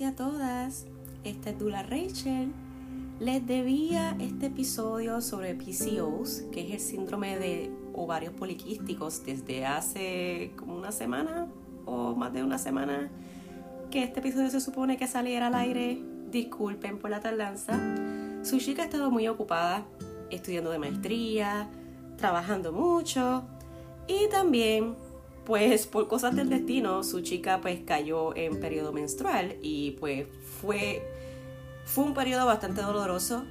y 0.00 0.04
a 0.04 0.14
todas. 0.14 0.86
Esta 1.24 1.50
es 1.50 1.58
Dula 1.58 1.82
Rachel. 1.82 2.52
Les 3.20 3.46
debía 3.46 4.16
este 4.20 4.46
episodio 4.46 5.20
sobre 5.20 5.54
PCOS, 5.54 6.44
que 6.50 6.66
es 6.66 6.72
el 6.72 6.80
síndrome 6.80 7.38
de 7.38 7.70
ovarios 7.92 8.32
poliquísticos, 8.32 9.24
desde 9.24 9.66
hace 9.66 10.52
como 10.56 10.76
una 10.76 10.92
semana 10.92 11.48
o 11.84 12.14
más 12.14 12.32
de 12.32 12.42
una 12.42 12.58
semana 12.58 13.10
que 13.90 14.02
este 14.02 14.20
episodio 14.20 14.50
se 14.50 14.60
supone 14.60 14.96
que 14.96 15.06
saliera 15.06 15.48
al 15.48 15.54
aire. 15.56 16.00
Disculpen 16.30 16.98
por 16.98 17.10
la 17.10 17.20
tardanza. 17.20 17.78
Su 18.42 18.58
chica 18.58 18.82
ha 18.82 18.84
estado 18.86 19.10
muy 19.10 19.28
ocupada 19.28 19.84
estudiando 20.30 20.70
de 20.70 20.78
maestría, 20.78 21.68
trabajando 22.16 22.72
mucho 22.72 23.42
y 24.06 24.28
también 24.30 24.94
pues 25.44 25.86
por 25.86 26.08
cosas 26.08 26.36
del 26.36 26.48
destino 26.48 27.02
su 27.02 27.20
chica 27.20 27.60
pues 27.60 27.80
cayó 27.84 28.36
en 28.36 28.60
periodo 28.60 28.92
menstrual 28.92 29.56
y 29.60 29.92
pues 29.92 30.26
fue 30.60 31.02
fue 31.84 32.04
un 32.04 32.14
periodo 32.14 32.46
bastante 32.46 32.80
doloroso 32.80 33.44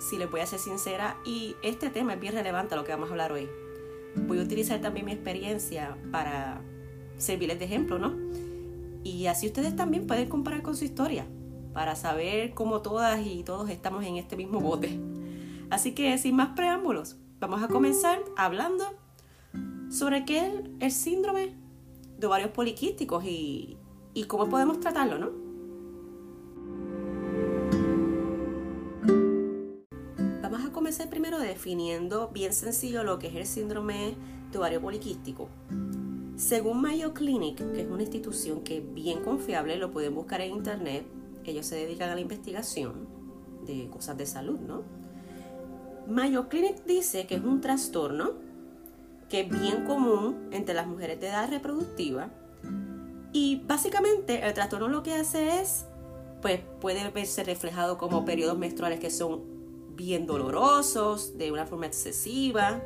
si 0.00 0.16
les 0.16 0.30
voy 0.30 0.40
a 0.40 0.46
ser 0.46 0.58
sincera 0.58 1.16
y 1.24 1.54
este 1.62 1.90
tema 1.90 2.14
es 2.14 2.20
bien 2.20 2.34
relevante 2.34 2.74
a 2.74 2.76
lo 2.76 2.84
que 2.84 2.92
vamos 2.92 3.08
a 3.08 3.12
hablar 3.12 3.32
hoy. 3.32 3.48
Voy 4.14 4.38
a 4.38 4.42
utilizar 4.42 4.80
también 4.80 5.06
mi 5.06 5.12
experiencia 5.12 5.96
para 6.10 6.60
servirles 7.18 7.58
de 7.58 7.64
ejemplo 7.64 7.98
no 7.98 8.16
y 9.04 9.26
así 9.26 9.46
ustedes 9.46 9.74
también 9.76 10.06
pueden 10.06 10.28
comparar 10.28 10.62
con 10.62 10.76
su 10.76 10.84
historia 10.84 11.26
para 11.72 11.94
saber 11.94 12.54
cómo 12.54 12.82
todas 12.82 13.24
y 13.24 13.44
todos 13.44 13.70
estamos 13.70 14.04
en 14.04 14.16
este 14.16 14.36
mismo 14.36 14.60
bote. 14.60 14.98
Así 15.70 15.94
que 15.94 16.16
sin 16.18 16.34
más 16.34 16.50
preámbulos 16.56 17.16
vamos 17.38 17.62
a 17.62 17.68
comenzar 17.68 18.18
hablando 18.36 18.84
sobre 19.90 20.24
qué 20.24 20.46
es 20.46 20.52
el 20.80 20.90
síndrome 20.92 21.54
de 22.18 22.26
ovarios 22.26 22.50
poliquísticos 22.50 23.24
y, 23.24 23.78
y 24.14 24.24
cómo 24.24 24.48
podemos 24.48 24.80
tratarlo, 24.80 25.18
¿no? 25.18 25.30
Vamos 30.42 30.64
a 30.64 30.72
comenzar 30.72 31.08
primero 31.08 31.38
definiendo 31.38 32.28
bien 32.28 32.52
sencillo 32.52 33.04
lo 33.04 33.18
que 33.18 33.28
es 33.28 33.34
el 33.34 33.46
síndrome 33.46 34.16
de 34.50 34.58
ovario 34.58 34.80
poliquístico. 34.80 35.48
Según 36.36 36.80
Mayo 36.80 37.14
Clinic, 37.14 37.56
que 37.72 37.82
es 37.82 37.88
una 37.88 38.02
institución 38.02 38.62
que 38.62 38.78
es 38.78 38.94
bien 38.94 39.22
confiable, 39.22 39.76
lo 39.76 39.90
pueden 39.90 40.14
buscar 40.14 40.40
en 40.40 40.52
internet, 40.52 41.04
ellos 41.44 41.66
se 41.66 41.76
dedican 41.76 42.10
a 42.10 42.14
la 42.14 42.20
investigación 42.20 43.08
de 43.66 43.88
cosas 43.90 44.16
de 44.16 44.26
salud, 44.26 44.58
¿no? 44.60 44.82
Mayo 46.06 46.48
Clinic 46.48 46.84
dice 46.86 47.26
que 47.26 47.34
es 47.34 47.42
un 47.42 47.60
trastorno 47.60 48.47
que 49.28 49.40
es 49.40 49.48
bien 49.48 49.84
común 49.84 50.48
entre 50.52 50.74
las 50.74 50.86
mujeres 50.86 51.20
de 51.20 51.28
edad 51.28 51.50
reproductiva. 51.50 52.30
Y 53.32 53.62
básicamente 53.66 54.46
el 54.46 54.54
trastorno 54.54 54.88
lo 54.88 55.02
que 55.02 55.14
hace 55.14 55.60
es, 55.60 55.84
pues 56.40 56.60
puede 56.80 57.08
verse 57.10 57.44
reflejado 57.44 57.98
como 57.98 58.24
periodos 58.24 58.58
menstruales 58.58 59.00
que 59.00 59.10
son 59.10 59.42
bien 59.96 60.26
dolorosos, 60.26 61.36
de 61.36 61.52
una 61.52 61.66
forma 61.66 61.86
excesiva. 61.86 62.80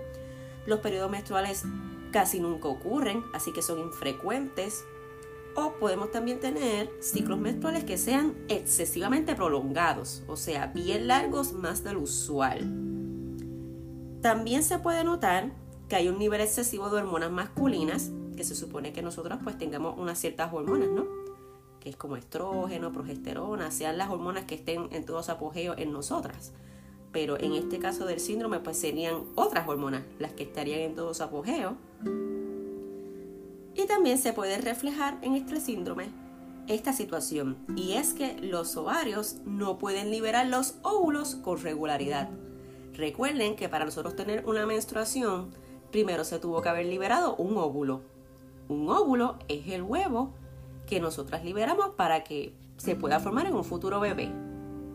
Los 0.66 0.80
periodos 0.80 1.10
menstruales 1.10 1.64
casi 2.10 2.40
nunca 2.40 2.68
ocurren, 2.68 3.22
así 3.32 3.52
que 3.52 3.62
son 3.62 3.78
infrecuentes. 3.78 4.84
O 5.54 5.74
podemos 5.74 6.10
también 6.10 6.40
tener 6.40 6.90
ciclos 7.00 7.38
menstruales 7.38 7.84
que 7.84 7.98
sean 7.98 8.34
excesivamente 8.48 9.34
prolongados, 9.34 10.22
o 10.26 10.36
sea, 10.36 10.68
bien 10.68 11.06
largos 11.06 11.52
más 11.52 11.84
del 11.84 11.98
usual. 11.98 12.60
También 14.22 14.62
se 14.62 14.78
puede 14.78 15.04
notar 15.04 15.52
que 15.92 15.96
hay 15.96 16.08
un 16.08 16.18
nivel 16.18 16.40
excesivo 16.40 16.88
de 16.88 17.02
hormonas 17.02 17.30
masculinas, 17.30 18.12
que 18.34 18.44
se 18.44 18.54
supone 18.54 18.94
que 18.94 19.02
nosotros 19.02 19.40
pues 19.44 19.58
tengamos 19.58 19.98
unas 19.98 20.18
ciertas 20.18 20.50
hormonas, 20.50 20.88
¿no? 20.88 21.04
Que 21.80 21.90
es 21.90 21.96
como 21.96 22.16
estrógeno, 22.16 22.94
progesterona, 22.94 23.70
sean 23.70 23.98
las 23.98 24.08
hormonas 24.08 24.46
que 24.46 24.54
estén 24.54 24.88
en 24.90 25.04
todo 25.04 25.22
su 25.22 25.30
apogeo 25.32 25.74
en 25.76 25.92
nosotras. 25.92 26.54
Pero 27.12 27.38
en 27.38 27.52
este 27.52 27.78
caso 27.78 28.06
del 28.06 28.20
síndrome 28.20 28.58
pues 28.58 28.78
serían 28.78 29.16
otras 29.34 29.68
hormonas 29.68 30.02
las 30.18 30.32
que 30.32 30.44
estarían 30.44 30.80
en 30.80 30.94
todo 30.94 31.12
su 31.12 31.24
apogeo. 31.24 31.76
Y 33.74 33.86
también 33.86 34.16
se 34.16 34.32
puede 34.32 34.56
reflejar 34.62 35.18
en 35.20 35.34
este 35.34 35.60
síndrome 35.60 36.06
esta 36.68 36.94
situación, 36.94 37.58
y 37.76 37.92
es 37.98 38.14
que 38.14 38.38
los 38.40 38.78
ovarios 38.78 39.42
no 39.44 39.76
pueden 39.76 40.10
liberar 40.10 40.46
los 40.46 40.76
óvulos 40.80 41.34
con 41.34 41.60
regularidad. 41.60 42.30
Recuerden 42.94 43.56
que 43.56 43.68
para 43.68 43.84
nosotros 43.84 44.16
tener 44.16 44.46
una 44.46 44.64
menstruación 44.64 45.50
primero 45.92 46.24
se 46.24 46.40
tuvo 46.40 46.60
que 46.62 46.68
haber 46.68 46.86
liberado 46.86 47.36
un 47.36 47.56
óvulo. 47.56 48.00
Un 48.68 48.88
óvulo 48.88 49.36
es 49.46 49.68
el 49.68 49.82
huevo 49.82 50.32
que 50.86 50.98
nosotras 50.98 51.44
liberamos 51.44 51.90
para 51.90 52.24
que 52.24 52.54
se 52.78 52.96
pueda 52.96 53.20
formar 53.20 53.46
en 53.46 53.54
un 53.54 53.64
futuro 53.64 54.00
bebé. 54.00 54.32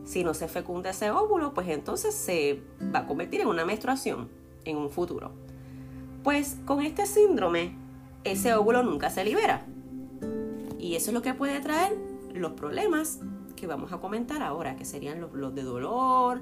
Si 0.04 0.24
no 0.24 0.34
se 0.34 0.48
fecunda 0.48 0.90
ese 0.90 1.12
óvulo, 1.12 1.54
pues 1.54 1.70
entonces 1.70 2.14
se 2.14 2.62
va 2.94 3.00
a 3.00 3.08
convertir 3.08 3.42
en 3.42 3.48
una 3.48 3.66
menstruación 3.66 4.30
en 4.66 4.78
un 4.78 4.90
futuro. 4.90 5.32
Pues 6.24 6.58
con 6.66 6.82
este 6.82 7.06
síndrome, 7.06 7.76
ese 8.24 8.54
óvulo 8.56 8.84
nunca 8.84 9.10
se 9.10 9.24
libera. 9.24 9.66
Y 10.78 10.96
eso 10.96 11.12
es 11.12 11.14
lo 11.14 11.22
que 11.22 11.34
puede 11.34 11.60
traer 11.60 11.98
los 12.34 12.54
problemas 12.54 13.20
que 13.56 13.68
vamos 13.68 13.92
a 13.94 14.00
comentar 14.00 14.42
ahora, 14.42 14.76
que 14.76 14.86
serían 14.86 15.22
los, 15.34 15.56
de 15.56 15.64
dolor, 15.64 16.42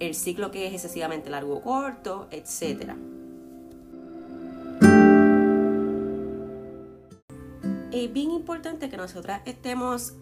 el 0.00 0.14
ciclo 0.14 0.50
que 0.50 0.66
es 0.66 0.72
excesivamente 0.72 1.30
largo 1.30 1.56
o 1.56 1.62
corto, 1.62 2.28
etcétera. 2.30 2.96
Es 8.04 8.12
bien 8.12 8.30
importante 8.30 8.88
que 8.88 8.96
nosotras 8.96 9.42
estemos, 9.44 10.14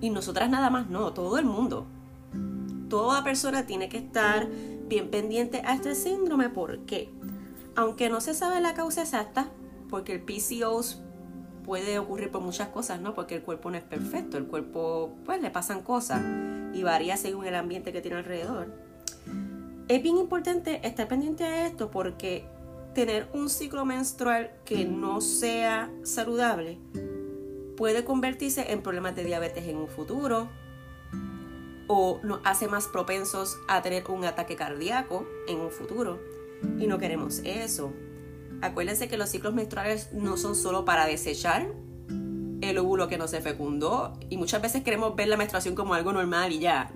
y 0.00 0.10
nosotras 0.10 0.50
nada 0.50 0.70
más 0.70 0.88
no, 0.88 1.12
todo 1.12 1.38
el 1.38 1.44
mundo, 1.44 1.86
toda 2.88 3.24
persona 3.24 3.66
tiene 3.66 3.88
que 3.88 3.98
estar 3.98 4.48
bien 4.88 5.10
pendiente 5.10 5.62
a 5.64 5.74
este 5.74 5.94
síndrome 5.94 6.50
porque, 6.50 7.10
aunque 7.76 8.08
no 8.08 8.20
se 8.20 8.34
sabe 8.34 8.60
la 8.60 8.74
causa 8.74 9.02
exacta, 9.02 9.48
porque 9.88 10.12
el 10.12 10.22
PCOS 10.22 11.00
puede 11.64 11.98
ocurrir 11.98 12.30
por 12.30 12.42
muchas 12.42 12.68
cosas, 12.68 13.00
¿no? 13.00 13.14
Porque 13.14 13.36
el 13.36 13.42
cuerpo 13.42 13.70
no 13.70 13.78
es 13.78 13.82
perfecto, 13.82 14.36
el 14.36 14.46
cuerpo, 14.46 15.14
pues 15.24 15.40
le 15.40 15.50
pasan 15.50 15.82
cosas 15.82 16.22
y 16.74 16.82
varía 16.82 17.16
según 17.16 17.46
el 17.46 17.54
ambiente 17.54 17.92
que 17.92 18.02
tiene 18.02 18.18
alrededor. 18.18 18.72
Es 19.88 20.02
bien 20.02 20.18
importante 20.18 20.86
estar 20.86 21.08
pendiente 21.08 21.44
a 21.44 21.66
esto 21.66 21.90
porque 21.90 22.46
tener 22.94 23.28
un 23.34 23.50
ciclo 23.50 23.84
menstrual 23.84 24.52
que 24.64 24.84
no 24.84 25.20
sea 25.20 25.90
saludable 26.04 26.78
puede 27.76 28.04
convertirse 28.04 28.72
en 28.72 28.82
problemas 28.82 29.16
de 29.16 29.24
diabetes 29.24 29.66
en 29.66 29.76
un 29.76 29.88
futuro 29.88 30.48
o 31.86 32.20
nos 32.22 32.40
hace 32.44 32.68
más 32.68 32.86
propensos 32.86 33.58
a 33.68 33.82
tener 33.82 34.04
un 34.08 34.24
ataque 34.24 34.56
cardíaco 34.56 35.26
en 35.48 35.60
un 35.60 35.70
futuro 35.70 36.20
y 36.78 36.86
no 36.86 36.98
queremos 36.98 37.40
eso. 37.44 37.92
Acuérdense 38.62 39.08
que 39.08 39.18
los 39.18 39.28
ciclos 39.28 39.52
menstruales 39.52 40.12
no 40.12 40.36
son 40.36 40.54
solo 40.54 40.84
para 40.84 41.06
desechar 41.06 41.68
el 42.62 42.78
óvulo 42.78 43.08
que 43.08 43.18
no 43.18 43.28
se 43.28 43.40
fecundó 43.40 44.18
y 44.30 44.36
muchas 44.38 44.62
veces 44.62 44.82
queremos 44.82 45.14
ver 45.16 45.28
la 45.28 45.36
menstruación 45.36 45.74
como 45.74 45.94
algo 45.94 46.12
normal 46.12 46.52
y 46.52 46.60
ya. 46.60 46.90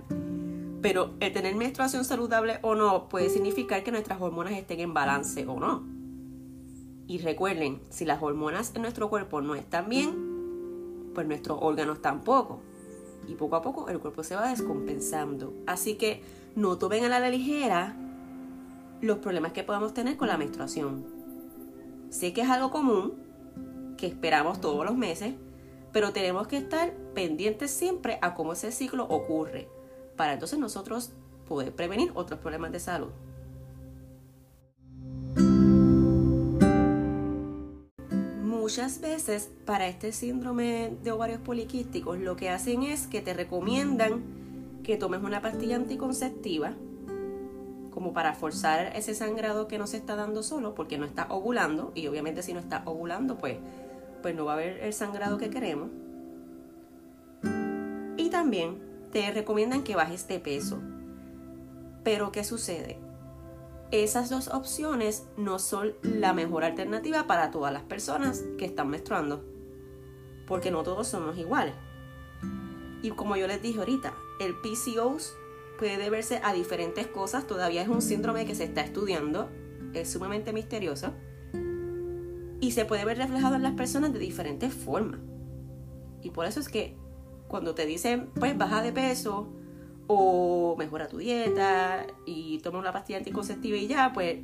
Pero 0.81 1.15
el 1.19 1.33
tener 1.33 1.57
menstruación 1.57 2.05
saludable 2.05 2.59
o 2.63 2.75
no 2.75 3.09
puede 3.09 3.31
significar 3.31 3.83
que 3.83 3.91
nuestras 3.91 4.21
hormonas 4.21 4.53
estén 4.53 4.81
en 4.81 4.95
balance 4.95 5.47
o 5.47 5.59
no. 5.59 5.85
Y 7.09 7.19
recuerden, 7.19 7.81
si 7.91 8.05
las 8.05 8.23
hormonas 8.23 8.73
en 8.75 8.83
nuestro 8.83 9.09
cuerpo 9.09 9.41
no 9.41 9.55
están 9.55 9.89
bien, 9.89 11.11
pues 11.15 11.27
nuestros 11.27 11.59
órganos 11.61 12.01
tampoco. 12.01 12.61
Y 13.27 13.35
poco 13.35 13.57
a 13.57 13.63
poco 13.63 13.89
el 13.89 13.99
cuerpo 13.99 14.23
se 14.23 14.37
va 14.37 14.51
descompensando. 14.51 15.53
Así 15.67 15.97
que 15.97 16.23
no 16.55 16.79
tomen 16.79 17.05
a 17.05 17.09
la 17.09 17.29
ligera 17.29 17.97
los 19.01 19.19
problemas 19.19 19.53
que 19.53 19.65
podamos 19.65 19.95
tener 19.95 20.17
con 20.17 20.29
la 20.29 20.39
menstruación. 20.39 21.05
Sé 22.11 22.33
que 22.33 22.43
es 22.43 22.49
algo 22.49 22.71
común, 22.71 23.15
que 23.97 24.07
esperamos 24.07 24.61
todos 24.61 24.85
los 24.85 24.97
meses, 24.97 25.35
pero 25.93 26.13
tenemos 26.13 26.47
que 26.47 26.59
estar 26.59 26.93
pendientes 27.15 27.71
siempre 27.71 28.19
a 28.23 28.35
cómo 28.35 28.53
ese 28.53 28.71
ciclo 28.71 29.05
ocurre 29.09 29.69
para 30.19 30.35
entonces 30.35 30.59
nosotros 30.59 31.13
poder 31.49 31.75
prevenir 31.75 32.11
otros 32.15 32.41
problemas 32.41 32.73
de 32.73 32.81
salud. 32.81 33.09
Muchas 38.43 39.01
veces 39.01 39.49
para 39.65 39.87
este 39.87 40.13
síndrome 40.13 40.93
de 41.03 41.13
ovarios 41.13 41.41
poliquísticos 41.41 42.19
lo 42.19 42.37
que 42.37 42.51
hacen 42.51 42.83
es 42.83 43.07
que 43.07 43.23
te 43.23 43.33
recomiendan 43.33 44.23
que 44.83 44.99
tomes 44.99 45.23
una 45.23 45.41
pastilla 45.41 45.77
anticonceptiva 45.77 46.75
como 47.91 48.13
para 48.13 48.35
forzar 48.35 48.95
ese 48.95 49.15
sangrado 49.15 49.69
que 49.69 49.79
no 49.79 49.87
se 49.87 49.97
está 49.97 50.17
dando 50.17 50.43
solo 50.43 50.75
porque 50.75 50.99
no 50.99 51.07
está 51.07 51.27
ovulando 51.31 51.93
y 51.95 52.09
obviamente 52.09 52.43
si 52.43 52.53
no 52.53 52.61
está 52.61 52.83
ovulando 52.85 53.39
pues, 53.39 53.57
pues 54.21 54.35
no 54.35 54.45
va 54.45 54.53
a 54.53 54.55
haber 54.57 54.81
el 54.81 54.93
sangrado 54.93 55.39
que 55.39 55.49
queremos. 55.49 55.89
Y 58.17 58.31
también 58.31 58.88
te 59.13 59.31
recomiendan 59.31 59.83
que 59.83 59.97
bajes 59.97 60.29
de 60.29 60.41
peso. 60.41 60.81
Pero 62.05 62.33
¿qué 62.33 62.45
sucede? 62.45 62.99
Esas 63.91 64.29
dos 64.29 64.49
opciones 64.49 65.27
no 65.37 65.59
son 65.59 65.95
la 66.03 66.33
mejor 66.33 66.65
alternativa 66.65 67.27
para 67.27 67.51
todas 67.51 67.73
las 67.73 67.83
personas 67.83 68.45
que 68.59 68.67
están 68.67 68.89
menstruando, 68.89 69.45
porque 70.47 70.71
no 70.71 70.83
todos 70.83 71.09
somos 71.09 71.39
iguales. 71.39 71.75
Y 73.03 73.11
como 73.11 73.37
yo 73.37 73.47
les 73.47 73.63
dije 73.63 73.79
ahorita, 73.79 74.13
el 74.41 74.55
PCOS 74.57 75.35
puede 75.79 75.97
deberse 75.97 76.41
a 76.43 76.53
diferentes 76.53 77.07
cosas, 77.07 77.47
todavía 77.47 77.83
es 77.83 77.89
un 77.89 78.03
síndrome 78.03 78.45
que 78.45 78.55
se 78.55 78.65
está 78.65 78.83
estudiando, 78.83 79.49
es 79.95 80.11
sumamente 80.11 80.53
misterioso 80.53 81.15
y 82.61 82.73
se 82.73 82.85
puede 82.85 83.05
ver 83.05 83.19
reflejado 83.19 83.55
en 83.55 83.63
las 83.63 83.75
personas 83.75 84.13
de 84.13 84.19
diferentes 84.19 84.75
formas. 84.75 85.21
Y 86.23 86.31
por 86.31 86.47
eso 86.47 86.61
es 86.61 86.69
que 86.69 86.97
cuando 87.49 87.75
te 87.75 87.87
dicen, 87.87 88.31
pues 88.39 88.57
baja 88.57 88.83
de 88.83 88.93
peso 88.93 89.49
o 90.07 90.77
mejora 90.79 91.09
tu 91.09 91.19
dieta 91.19 92.07
y 92.27 92.59
toma 92.59 92.79
una 92.79 92.93
pastilla 92.93 93.19
anticonceptiva 93.19 93.77
y 93.77 93.87
ya, 93.89 94.13
pues 94.13 94.39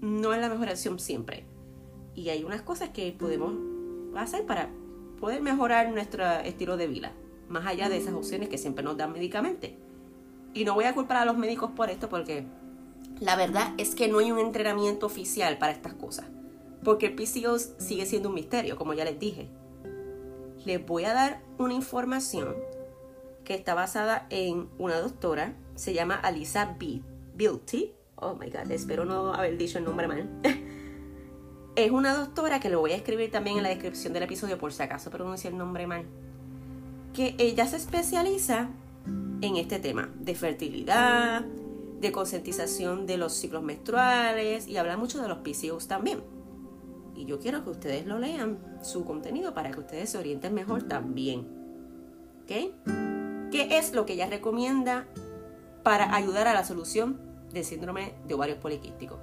no 0.00 0.34
es 0.34 0.40
la 0.40 0.48
mejor 0.48 0.68
opción 0.68 0.98
siempre. 0.98 1.44
Y 2.14 2.28
hay 2.30 2.44
unas 2.44 2.62
cosas 2.62 2.90
que 2.90 3.12
podemos 3.12 3.54
hacer 4.16 4.44
para 4.44 4.70
poder 5.20 5.40
mejorar 5.42 5.90
nuestro 5.90 6.24
estilo 6.40 6.76
de 6.76 6.86
vida, 6.86 7.12
más 7.48 7.66
allá 7.66 7.88
de 7.88 7.96
esas 7.96 8.14
opciones 8.14 8.48
que 8.48 8.58
siempre 8.58 8.84
nos 8.84 8.96
dan 8.96 9.12
medicamentos. 9.12 9.70
Y 10.54 10.64
no 10.64 10.74
voy 10.74 10.84
a 10.84 10.94
culpar 10.94 11.18
a 11.18 11.24
los 11.24 11.36
médicos 11.36 11.70
por 11.72 11.90
esto 11.90 12.08
porque 12.08 12.46
la 13.20 13.36
verdad 13.36 13.74
es 13.78 13.94
que 13.94 14.08
no 14.08 14.18
hay 14.18 14.32
un 14.32 14.38
entrenamiento 14.38 15.06
oficial 15.06 15.58
para 15.58 15.72
estas 15.72 15.94
cosas. 15.94 16.26
Porque 16.84 17.06
el 17.06 17.14
PCOS 17.14 17.74
sigue 17.78 18.06
siendo 18.06 18.28
un 18.28 18.34
misterio, 18.34 18.76
como 18.76 18.94
ya 18.94 19.04
les 19.04 19.18
dije. 19.18 19.48
Les 20.68 20.84
voy 20.84 21.04
a 21.04 21.14
dar 21.14 21.40
una 21.56 21.72
información 21.72 22.54
que 23.42 23.54
está 23.54 23.72
basada 23.72 24.26
en 24.28 24.68
una 24.76 25.00
doctora, 25.00 25.54
se 25.76 25.94
llama 25.94 26.14
Alisa 26.16 26.76
B. 26.78 27.00
Beauty. 27.34 27.94
Oh 28.16 28.34
my 28.34 28.50
god, 28.50 28.70
espero 28.70 29.06
no 29.06 29.32
haber 29.32 29.56
dicho 29.56 29.78
el 29.78 29.84
nombre 29.84 30.06
mal. 30.06 30.28
es 31.74 31.90
una 31.90 32.14
doctora 32.14 32.60
que 32.60 32.68
lo 32.68 32.80
voy 32.80 32.92
a 32.92 32.96
escribir 32.96 33.30
también 33.30 33.56
en 33.56 33.62
la 33.62 33.70
descripción 33.70 34.12
del 34.12 34.24
episodio 34.24 34.58
por 34.58 34.74
si 34.74 34.82
acaso 34.82 35.10
pronuncié 35.10 35.48
el 35.48 35.56
nombre 35.56 35.86
mal. 35.86 36.04
Que 37.14 37.34
ella 37.38 37.66
se 37.66 37.76
especializa 37.76 38.68
en 39.40 39.56
este 39.56 39.78
tema 39.78 40.10
de 40.20 40.34
fertilidad, 40.34 41.46
de 41.98 42.12
concientización 42.12 43.06
de 43.06 43.16
los 43.16 43.32
ciclos 43.32 43.62
menstruales 43.62 44.68
y 44.68 44.76
habla 44.76 44.98
mucho 44.98 45.22
de 45.22 45.28
los 45.28 45.38
PCOS 45.38 45.88
también. 45.88 46.20
Y 47.18 47.24
yo 47.24 47.40
quiero 47.40 47.64
que 47.64 47.70
ustedes 47.70 48.06
lo 48.06 48.20
lean, 48.20 48.58
su 48.80 49.04
contenido, 49.04 49.52
para 49.52 49.72
que 49.72 49.80
ustedes 49.80 50.10
se 50.10 50.18
orienten 50.18 50.54
mejor 50.54 50.84
también. 50.84 51.48
¿Ok? 52.42 53.50
¿Qué 53.50 53.76
es 53.76 53.92
lo 53.92 54.06
que 54.06 54.12
ella 54.12 54.28
recomienda 54.28 55.08
para 55.82 56.14
ayudar 56.14 56.46
a 56.46 56.54
la 56.54 56.64
solución 56.64 57.18
del 57.52 57.64
síndrome 57.64 58.14
de 58.28 58.34
ovarios 58.34 58.58
poliquísticos? 58.58 59.18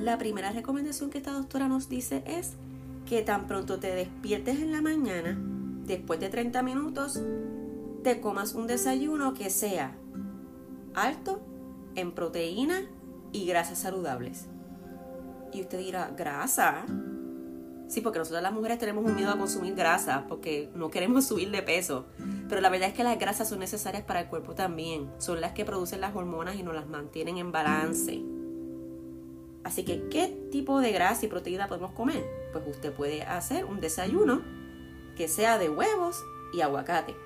La 0.00 0.18
primera 0.18 0.50
recomendación 0.50 1.10
que 1.10 1.18
esta 1.18 1.32
doctora 1.32 1.68
nos 1.68 1.88
dice 1.88 2.24
es 2.26 2.54
que 3.06 3.22
tan 3.22 3.46
pronto 3.46 3.78
te 3.78 3.94
despiertes 3.94 4.58
en 4.58 4.72
la 4.72 4.82
mañana, 4.82 5.38
después 5.86 6.18
de 6.18 6.28
30 6.28 6.60
minutos, 6.64 7.22
te 8.02 8.20
comas 8.20 8.54
un 8.54 8.66
desayuno 8.66 9.32
que 9.32 9.48
sea 9.48 9.96
alto 10.94 11.40
en 11.94 12.12
proteína 12.12 12.82
y 13.34 13.46
grasas 13.46 13.78
saludables. 13.78 14.46
Y 15.52 15.60
usted 15.60 15.78
dirá, 15.78 16.10
¿grasa? 16.16 16.86
Sí, 17.88 18.00
porque 18.00 18.18
nosotros 18.18 18.42
las 18.42 18.52
mujeres 18.52 18.78
tenemos 18.78 19.04
un 19.04 19.14
miedo 19.14 19.30
a 19.30 19.36
consumir 19.36 19.74
grasa 19.74 20.24
porque 20.28 20.70
no 20.74 20.90
queremos 20.90 21.26
subir 21.28 21.50
de 21.50 21.62
peso. 21.62 22.06
Pero 22.48 22.60
la 22.60 22.70
verdad 22.70 22.88
es 22.88 22.94
que 22.94 23.04
las 23.04 23.18
grasas 23.18 23.48
son 23.48 23.58
necesarias 23.58 24.04
para 24.04 24.20
el 24.20 24.28
cuerpo 24.28 24.54
también. 24.54 25.10
Son 25.18 25.40
las 25.40 25.52
que 25.52 25.64
producen 25.64 26.00
las 26.00 26.14
hormonas 26.14 26.56
y 26.56 26.62
nos 26.62 26.74
las 26.74 26.86
mantienen 26.86 27.36
en 27.38 27.52
balance. 27.52 28.22
Así 29.64 29.84
que, 29.84 30.08
¿qué 30.08 30.28
tipo 30.52 30.80
de 30.80 30.92
grasa 30.92 31.26
y 31.26 31.28
proteína 31.28 31.68
podemos 31.68 31.92
comer? 31.92 32.24
Pues 32.52 32.64
usted 32.68 32.92
puede 32.92 33.22
hacer 33.22 33.64
un 33.64 33.80
desayuno 33.80 34.42
que 35.16 35.26
sea 35.26 35.58
de 35.58 35.70
huevos 35.70 36.22
y 36.52 36.60
aguacate. 36.60 37.16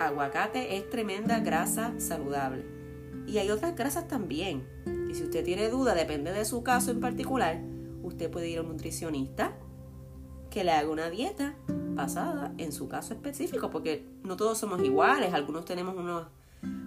Aguacate 0.00 0.76
es 0.76 0.88
tremenda 0.88 1.40
grasa 1.40 1.92
saludable. 1.98 2.83
Y 3.26 3.38
hay 3.38 3.50
otras 3.50 3.74
grasas 3.74 4.08
también. 4.08 4.66
Y 5.10 5.14
si 5.14 5.24
usted 5.24 5.44
tiene 5.44 5.68
duda, 5.68 5.94
depende 5.94 6.32
de 6.32 6.44
su 6.44 6.62
caso 6.62 6.90
en 6.90 7.00
particular, 7.00 7.60
usted 8.02 8.30
puede 8.30 8.48
ir 8.48 8.58
a 8.58 8.62
un 8.62 8.68
nutricionista 8.68 9.56
que 10.50 10.64
le 10.64 10.72
haga 10.72 10.88
una 10.88 11.10
dieta 11.10 11.56
basada 11.94 12.52
en 12.58 12.72
su 12.72 12.88
caso 12.88 13.14
específico, 13.14 13.70
porque 13.70 14.06
no 14.22 14.36
todos 14.36 14.58
somos 14.58 14.82
iguales, 14.82 15.32
algunos 15.32 15.64
tenemos 15.64 15.96
unos 15.96 16.26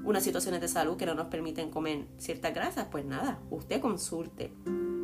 unas 0.07 0.23
situaciones 0.23 0.61
de 0.61 0.69
salud 0.69 0.95
que 0.95 1.05
no 1.05 1.15
nos 1.15 1.27
permiten 1.27 1.69
comer 1.69 2.05
ciertas 2.17 2.53
grasas, 2.53 2.87
pues 2.89 3.05
nada, 3.05 3.39
usted 3.49 3.81
consulte. 3.81 4.53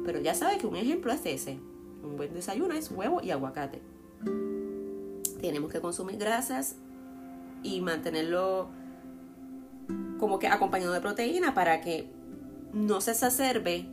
Pero 0.06 0.22
ya 0.22 0.34
sabe 0.34 0.58
que 0.58 0.66
un 0.66 0.78
ejemplo 0.78 1.12
es 1.12 1.26
ese. 1.26 1.60
Un 2.04 2.16
buen 2.16 2.34
desayuno 2.34 2.74
es 2.74 2.90
huevo 2.90 3.22
y 3.22 3.32
aguacate. 3.32 3.82
Tenemos 5.42 5.72
que 5.72 5.82
consumir 5.82 6.18
grasas 6.18 6.78
y 7.64 7.82
mantenerlo 7.82 8.70
como 10.24 10.40
que 10.40 10.48
acompañado 10.48 10.94
de 10.94 11.02
proteína 11.02 11.54
para 11.54 11.82
que 11.82 12.10
no 12.72 13.02
se 13.02 13.12
exacerbe 13.12 13.90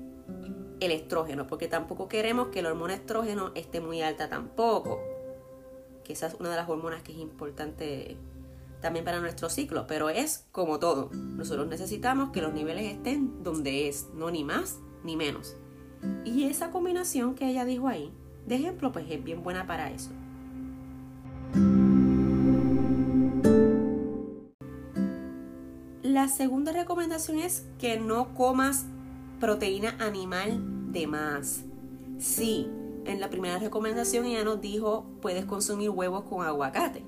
el 0.78 0.92
estrógeno, 0.92 1.48
porque 1.48 1.66
tampoco 1.66 2.06
queremos 2.06 2.50
que 2.50 2.62
la 2.62 2.68
hormona 2.68 2.94
estrógeno 2.94 3.50
esté 3.56 3.80
muy 3.80 4.00
alta 4.00 4.28
tampoco. 4.28 5.00
Que 6.04 6.12
esa 6.12 6.28
es 6.28 6.34
una 6.34 6.50
de 6.50 6.54
las 6.54 6.68
hormonas 6.68 7.02
que 7.02 7.10
es 7.10 7.18
importante 7.18 8.16
también 8.80 9.04
para 9.04 9.18
nuestro 9.18 9.50
ciclo, 9.50 9.88
pero 9.88 10.08
es 10.08 10.46
como 10.52 10.78
todo. 10.78 11.10
Nosotros 11.12 11.66
necesitamos 11.66 12.30
que 12.30 12.42
los 12.42 12.54
niveles 12.54 12.84
estén 12.84 13.42
donde 13.42 13.88
es, 13.88 14.06
no 14.14 14.30
ni 14.30 14.44
más 14.44 14.78
ni 15.02 15.16
menos. 15.16 15.56
Y 16.24 16.44
esa 16.44 16.70
combinación 16.70 17.34
que 17.34 17.48
ella 17.50 17.64
dijo 17.64 17.88
ahí, 17.88 18.14
de 18.46 18.54
ejemplo, 18.54 18.92
pues 18.92 19.04
es 19.10 19.24
bien 19.24 19.42
buena 19.42 19.66
para 19.66 19.90
eso. 19.90 20.10
Segunda 26.30 26.72
recomendación 26.72 27.38
es 27.38 27.66
que 27.78 27.98
no 27.98 28.34
comas 28.34 28.86
proteína 29.38 29.96
animal 29.98 30.92
de 30.92 31.06
más. 31.06 31.64
Sí, 32.18 32.68
en 33.04 33.20
la 33.20 33.30
primera 33.30 33.58
recomendación 33.58 34.26
ella 34.26 34.44
nos 34.44 34.60
dijo 34.60 35.06
puedes 35.20 35.44
consumir 35.44 35.90
huevos 35.90 36.24
con 36.24 36.44
aguacate 36.46 37.04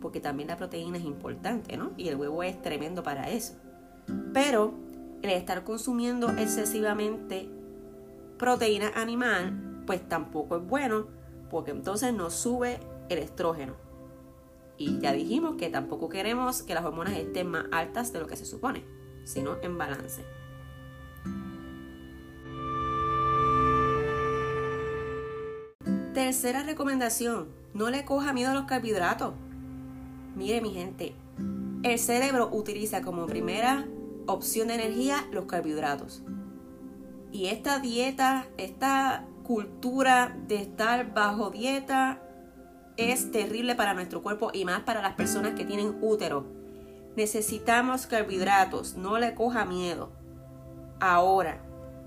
porque 0.00 0.20
también 0.20 0.48
la 0.48 0.56
proteína 0.56 0.98
es 0.98 1.04
importante, 1.04 1.76
¿no? 1.76 1.92
Y 1.96 2.08
el 2.08 2.16
huevo 2.16 2.42
es 2.42 2.60
tremendo 2.62 3.02
para 3.02 3.30
eso. 3.30 3.54
Pero 4.32 4.74
el 5.22 5.30
estar 5.30 5.64
consumiendo 5.64 6.30
excesivamente 6.30 7.48
proteína 8.38 8.92
animal, 8.94 9.82
pues 9.86 10.08
tampoco 10.08 10.56
es 10.56 10.66
bueno, 10.66 11.06
porque 11.50 11.70
entonces 11.72 12.12
nos 12.14 12.34
sube 12.34 12.78
el 13.08 13.18
estrógeno. 13.18 13.74
Y 14.78 15.00
ya 15.00 15.12
dijimos 15.12 15.56
que 15.56 15.68
tampoco 15.68 16.08
queremos 16.08 16.62
que 16.62 16.72
las 16.72 16.84
hormonas 16.84 17.16
estén 17.16 17.48
más 17.48 17.66
altas 17.72 18.12
de 18.12 18.20
lo 18.20 18.28
que 18.28 18.36
se 18.36 18.46
supone, 18.46 18.84
sino 19.24 19.56
en 19.60 19.76
balance. 19.76 20.24
Tercera 26.14 26.62
recomendación, 26.62 27.48
no 27.74 27.90
le 27.90 28.04
coja 28.04 28.32
miedo 28.32 28.52
a 28.52 28.54
los 28.54 28.64
carbohidratos. 28.64 29.34
Mire 30.36 30.60
mi 30.60 30.70
gente, 30.70 31.14
el 31.82 31.98
cerebro 31.98 32.48
utiliza 32.52 33.02
como 33.02 33.26
primera 33.26 33.86
opción 34.26 34.68
de 34.68 34.74
energía 34.74 35.26
los 35.32 35.46
carbohidratos. 35.46 36.22
Y 37.32 37.46
esta 37.46 37.78
dieta, 37.80 38.46
esta 38.56 39.26
cultura 39.42 40.36
de 40.46 40.56
estar 40.56 41.14
bajo 41.14 41.50
dieta 41.50 42.22
es 42.98 43.30
terrible 43.30 43.76
para 43.76 43.94
nuestro 43.94 44.22
cuerpo 44.22 44.50
y 44.52 44.64
más 44.64 44.80
para 44.80 45.00
las 45.00 45.14
personas 45.14 45.54
que 45.54 45.64
tienen 45.64 45.96
útero. 46.02 46.44
Necesitamos 47.16 48.06
carbohidratos, 48.06 48.96
no 48.96 49.18
le 49.18 49.34
coja 49.34 49.64
miedo. 49.64 50.10
Ahora, 51.00 51.62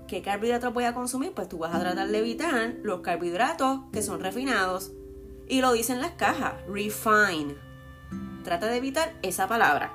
¿qué 0.06 0.22
carbohidratos 0.22 0.72
voy 0.72 0.84
a 0.84 0.94
consumir? 0.94 1.32
Pues 1.32 1.48
tú 1.48 1.58
vas 1.58 1.74
a 1.74 1.80
tratar 1.80 2.08
de 2.08 2.18
evitar 2.18 2.74
los 2.82 3.00
carbohidratos 3.00 3.80
que 3.92 4.02
son 4.02 4.20
refinados. 4.20 4.92
Y 5.48 5.62
lo 5.62 5.72
dicen 5.72 6.00
las 6.00 6.12
cajas, 6.12 6.54
refine 6.68 7.56
trata 8.42 8.66
de 8.66 8.76
evitar 8.76 9.14
esa 9.22 9.48
palabra. 9.48 9.94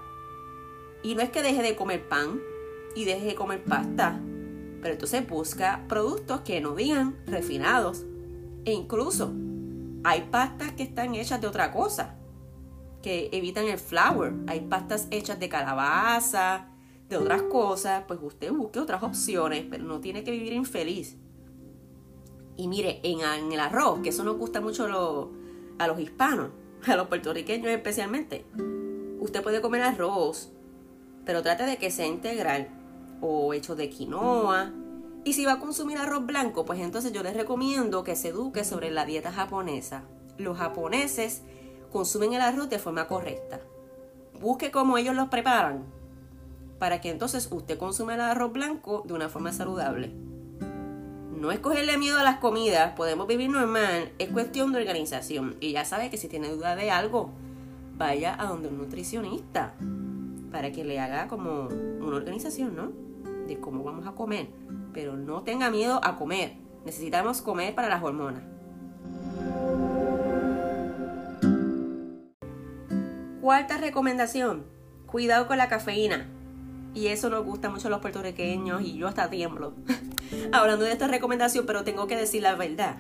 Y 1.04 1.16
no 1.16 1.22
es 1.22 1.30
que 1.30 1.44
deje 1.44 1.62
de 1.62 1.75
comer 1.75 2.08
pan 2.08 2.42
y 2.96 3.06
deje 3.06 3.27
de 3.27 3.36
comer 3.36 3.63
pasta, 3.63 4.20
pero 4.82 4.94
entonces 4.94 5.27
busca 5.27 5.86
productos 5.88 6.42
que 6.42 6.60
no 6.60 6.75
digan 6.75 7.16
refinados. 7.27 8.06
E 8.66 8.74
incluso 8.74 9.34
hay 10.08 10.22
pastas 10.22 10.72
que 10.72 10.84
están 10.84 11.16
hechas 11.16 11.42
de 11.42 11.48
otra 11.48 11.74
cosa, 11.74 12.16
que 13.02 13.28
evitan 13.34 13.66
el 13.66 13.78
flour. 13.78 14.34
Hay 14.48 14.62
pastas 14.62 15.06
hechas 15.12 15.38
de 15.38 15.50
calabaza, 15.50 16.70
de 17.10 17.18
otras 17.18 17.42
cosas. 17.42 18.06
Pues 18.08 18.18
usted 18.22 18.54
busque 18.54 18.80
otras 18.80 19.04
opciones, 19.04 19.66
pero 19.70 19.84
no 19.84 20.00
tiene 20.00 20.24
que 20.24 20.32
vivir 20.32 20.54
infeliz. 20.54 21.18
Y 22.56 22.70
mire, 22.70 23.02
en, 23.04 23.52
el 23.52 23.60
arroz, 23.60 24.00
que 24.00 24.10
eso 24.10 24.24
nos 24.24 24.38
gusta 24.38 24.62
mucho 24.62 24.86
a 25.78 25.88
los 25.88 26.00
hispanos, 26.00 26.52
a 26.88 26.96
los 26.96 27.10
puertorriqueños 27.10 27.68
especialmente. 27.68 28.46
Usted 29.20 29.44
puede 29.44 29.60
comer 29.60 29.82
arroz, 29.82 30.54
pero 31.26 31.44
trate 31.44 31.66
de 31.66 31.76
que 31.76 31.92
sea 31.92 32.08
integral 32.08 32.70
o 33.20 33.54
hecho 33.54 33.76
de 33.76 33.90
quinoa, 33.90 34.72
Y 35.24 35.34
si 35.34 35.46
va 35.46 35.54
a 35.54 35.60
consumir 35.60 35.98
arroz 35.98 36.26
blanco, 36.26 36.66
pues 36.66 36.80
entonces 36.80 37.12
yo 37.12 37.24
les 37.24 37.36
recomiendo 37.36 38.04
que 38.04 38.16
se 38.16 38.30
eduque 38.30 38.64
sobre 38.64 38.92
la 38.92 39.06
dieta 39.06 39.32
japonesa. 39.32 40.04
Los 40.38 40.58
japoneses 40.58 41.42
consumen 41.92 42.34
el 42.34 42.42
arroz 42.42 42.70
de 42.70 42.80
forma 42.80 43.08
correcta. 43.08 43.60
Busque 44.40 44.72
cómo 44.72 44.98
ellos 44.98 45.16
los 45.16 45.30
preparan 45.30 45.84
para 46.80 47.02
que 47.02 47.10
entonces 47.10 47.50
usted 47.52 47.78
consuma 47.78 48.16
el 48.16 48.22
arroz 48.22 48.54
blanco 48.54 49.04
de 49.06 49.14
una 49.14 49.30
forma 49.30 49.52
saludable. 49.52 50.12
No 51.36 51.52
es 51.52 51.60
cogerle 51.60 51.98
miedo 51.98 52.18
a 52.18 52.24
las 52.24 52.40
comidas, 52.40 52.94
podemos 52.96 53.28
vivir 53.28 53.50
normal, 53.50 54.12
es 54.18 54.30
cuestión 54.30 54.72
de 54.72 54.80
organización. 54.80 55.56
Y 55.60 55.72
ya 55.72 55.86
sabe 55.86 56.10
que 56.10 56.18
si 56.18 56.28
tiene 56.28 56.50
duda 56.50 56.76
de 56.76 56.90
algo, 56.90 57.30
vaya 57.98 58.36
a 58.40 58.48
donde 58.48 58.70
un 58.70 58.78
nutricionista 58.78 59.74
para 60.52 60.72
que 60.72 60.84
le 60.84 61.00
haga 61.00 61.28
como 61.28 61.68
una 61.68 62.16
organización, 62.16 62.76
¿no? 62.76 62.92
De 63.48 63.60
cómo 63.60 63.84
vamos 63.84 64.08
a 64.08 64.14
comer. 64.14 64.48
Pero 64.98 65.16
no 65.16 65.44
tenga 65.44 65.70
miedo 65.70 66.01
a 66.04 66.16
comer. 66.16 66.54
Necesitamos 66.84 67.44
comer 67.44 67.75
para 67.75 67.88
las 67.88 68.01
hormonas. 68.01 68.42
Cuarta 73.39 73.77
recomendación, 73.77 74.66
cuidado 75.06 75.46
con 75.46 75.60
la 75.60 75.70
cafeína. 75.70 76.27
Y 76.96 77.10
eso 77.10 77.30
nos 77.30 77.46
gusta 77.46 77.70
mucho 77.70 77.89
a 77.89 77.92
los 77.92 78.00
puertorriqueños 78.00 78.82
y 78.82 78.98
yo 78.98 79.08
hasta 79.08 79.30
tiemblo 79.30 79.75
hablando 80.51 80.84
de 80.84 80.94
esta 80.94 81.06
recomendación, 81.06 81.68
pero 81.68 81.84
tengo 81.84 82.08
que 82.08 82.18
decir 82.18 82.42
la 82.42 82.56
verdad. 82.56 82.98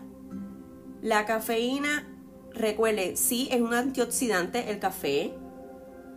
La 1.01 1.25
cafeína, 1.25 2.07
recuerde, 2.53 3.15
sí 3.15 3.49
es 3.49 3.59
un 3.59 3.73
antioxidante 3.73 4.69
el 4.69 4.77
café, 4.77 5.33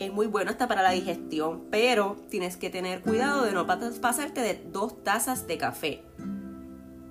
es 0.00 0.12
muy 0.12 0.26
bueno 0.26 0.50
hasta 0.50 0.66
para 0.66 0.82
la 0.82 0.92
digestión, 0.92 1.66
pero 1.70 2.16
tienes 2.30 2.56
que 2.56 2.70
tener 2.70 3.02
cuidado 3.02 3.44
de 3.44 3.52
no 3.52 3.66
pasarte 3.66 4.40
de 4.40 4.54
dos 4.72 5.04
tazas 5.04 5.46
de 5.46 5.58
café. 5.58 6.02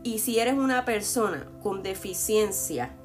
Y 0.01 0.19
si 0.19 0.39
eres 0.39 0.55
una 0.55 0.85
persona 0.85 1.47
con 1.61 1.83
deficiencia 1.83 2.95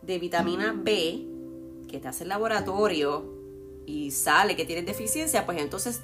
de 0.00 0.18
vitamina 0.18 0.74
B, 0.74 1.26
que 1.86 1.98
te 2.00 2.08
hace 2.08 2.22
el 2.22 2.30
laboratorio 2.30 3.24
y 3.84 4.10
sale 4.10 4.56
que 4.56 4.64
tienes 4.64 4.86
deficiencia, 4.86 5.44
pues 5.44 5.60
entonces 5.60 6.00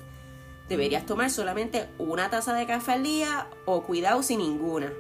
deberías 0.69 1.07
tomar 1.07 1.31
solamente 1.31 1.89
una 1.99 2.29
taza 2.29 2.53
de 2.53 2.67
café 2.67 2.93
al 2.93 3.03
día 3.03 3.49
o 3.65 3.83
cuidado 3.83 4.23
sin 4.23 4.41
ninguna. 4.41 4.93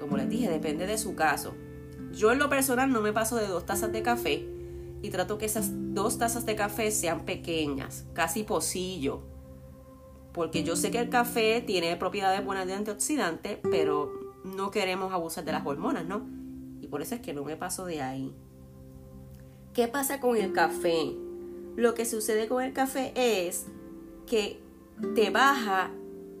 Como 0.00 0.16
les 0.16 0.30
dije, 0.30 0.48
depende 0.48 0.86
de 0.86 0.96
su 0.96 1.14
caso. 1.14 1.54
Yo 2.12 2.32
en 2.32 2.38
lo 2.38 2.48
personal 2.48 2.90
no 2.90 3.02
me 3.02 3.12
paso 3.12 3.36
de 3.36 3.46
dos 3.46 3.66
tazas 3.66 3.92
de 3.92 4.02
café 4.02 4.55
y 5.02 5.10
trato 5.10 5.38
que 5.38 5.46
esas 5.46 5.70
dos 5.94 6.18
tazas 6.18 6.46
de 6.46 6.56
café 6.56 6.90
sean 6.90 7.24
pequeñas, 7.24 8.06
casi 8.12 8.42
pocillo. 8.42 9.22
Porque 10.32 10.64
yo 10.64 10.76
sé 10.76 10.90
que 10.90 10.98
el 10.98 11.08
café 11.08 11.62
tiene 11.62 11.96
propiedades 11.96 12.44
buenas 12.44 12.66
de 12.66 12.74
antioxidante, 12.74 13.60
pero 13.70 14.12
no 14.44 14.70
queremos 14.70 15.12
abusar 15.12 15.44
de 15.44 15.52
las 15.52 15.66
hormonas, 15.66 16.04
¿no? 16.04 16.26
Y 16.80 16.88
por 16.88 17.02
eso 17.02 17.14
es 17.14 17.20
que 17.20 17.32
no 17.32 17.44
me 17.44 17.56
paso 17.56 17.86
de 17.86 18.02
ahí. 18.02 18.34
¿Qué 19.72 19.88
pasa 19.88 20.20
con 20.20 20.36
el 20.36 20.52
café? 20.52 21.14
Lo 21.76 21.94
que 21.94 22.04
sucede 22.04 22.48
con 22.48 22.62
el 22.62 22.72
café 22.72 23.12
es 23.14 23.66
que 24.26 24.60
te 25.14 25.30
baja 25.30 25.90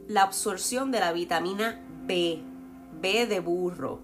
la 0.08 0.22
absorción 0.22 0.90
de 0.90 1.00
la 1.00 1.12
vitamina 1.12 1.84
B, 2.06 2.42
B 3.00 3.26
de 3.26 3.40
burro. 3.40 4.00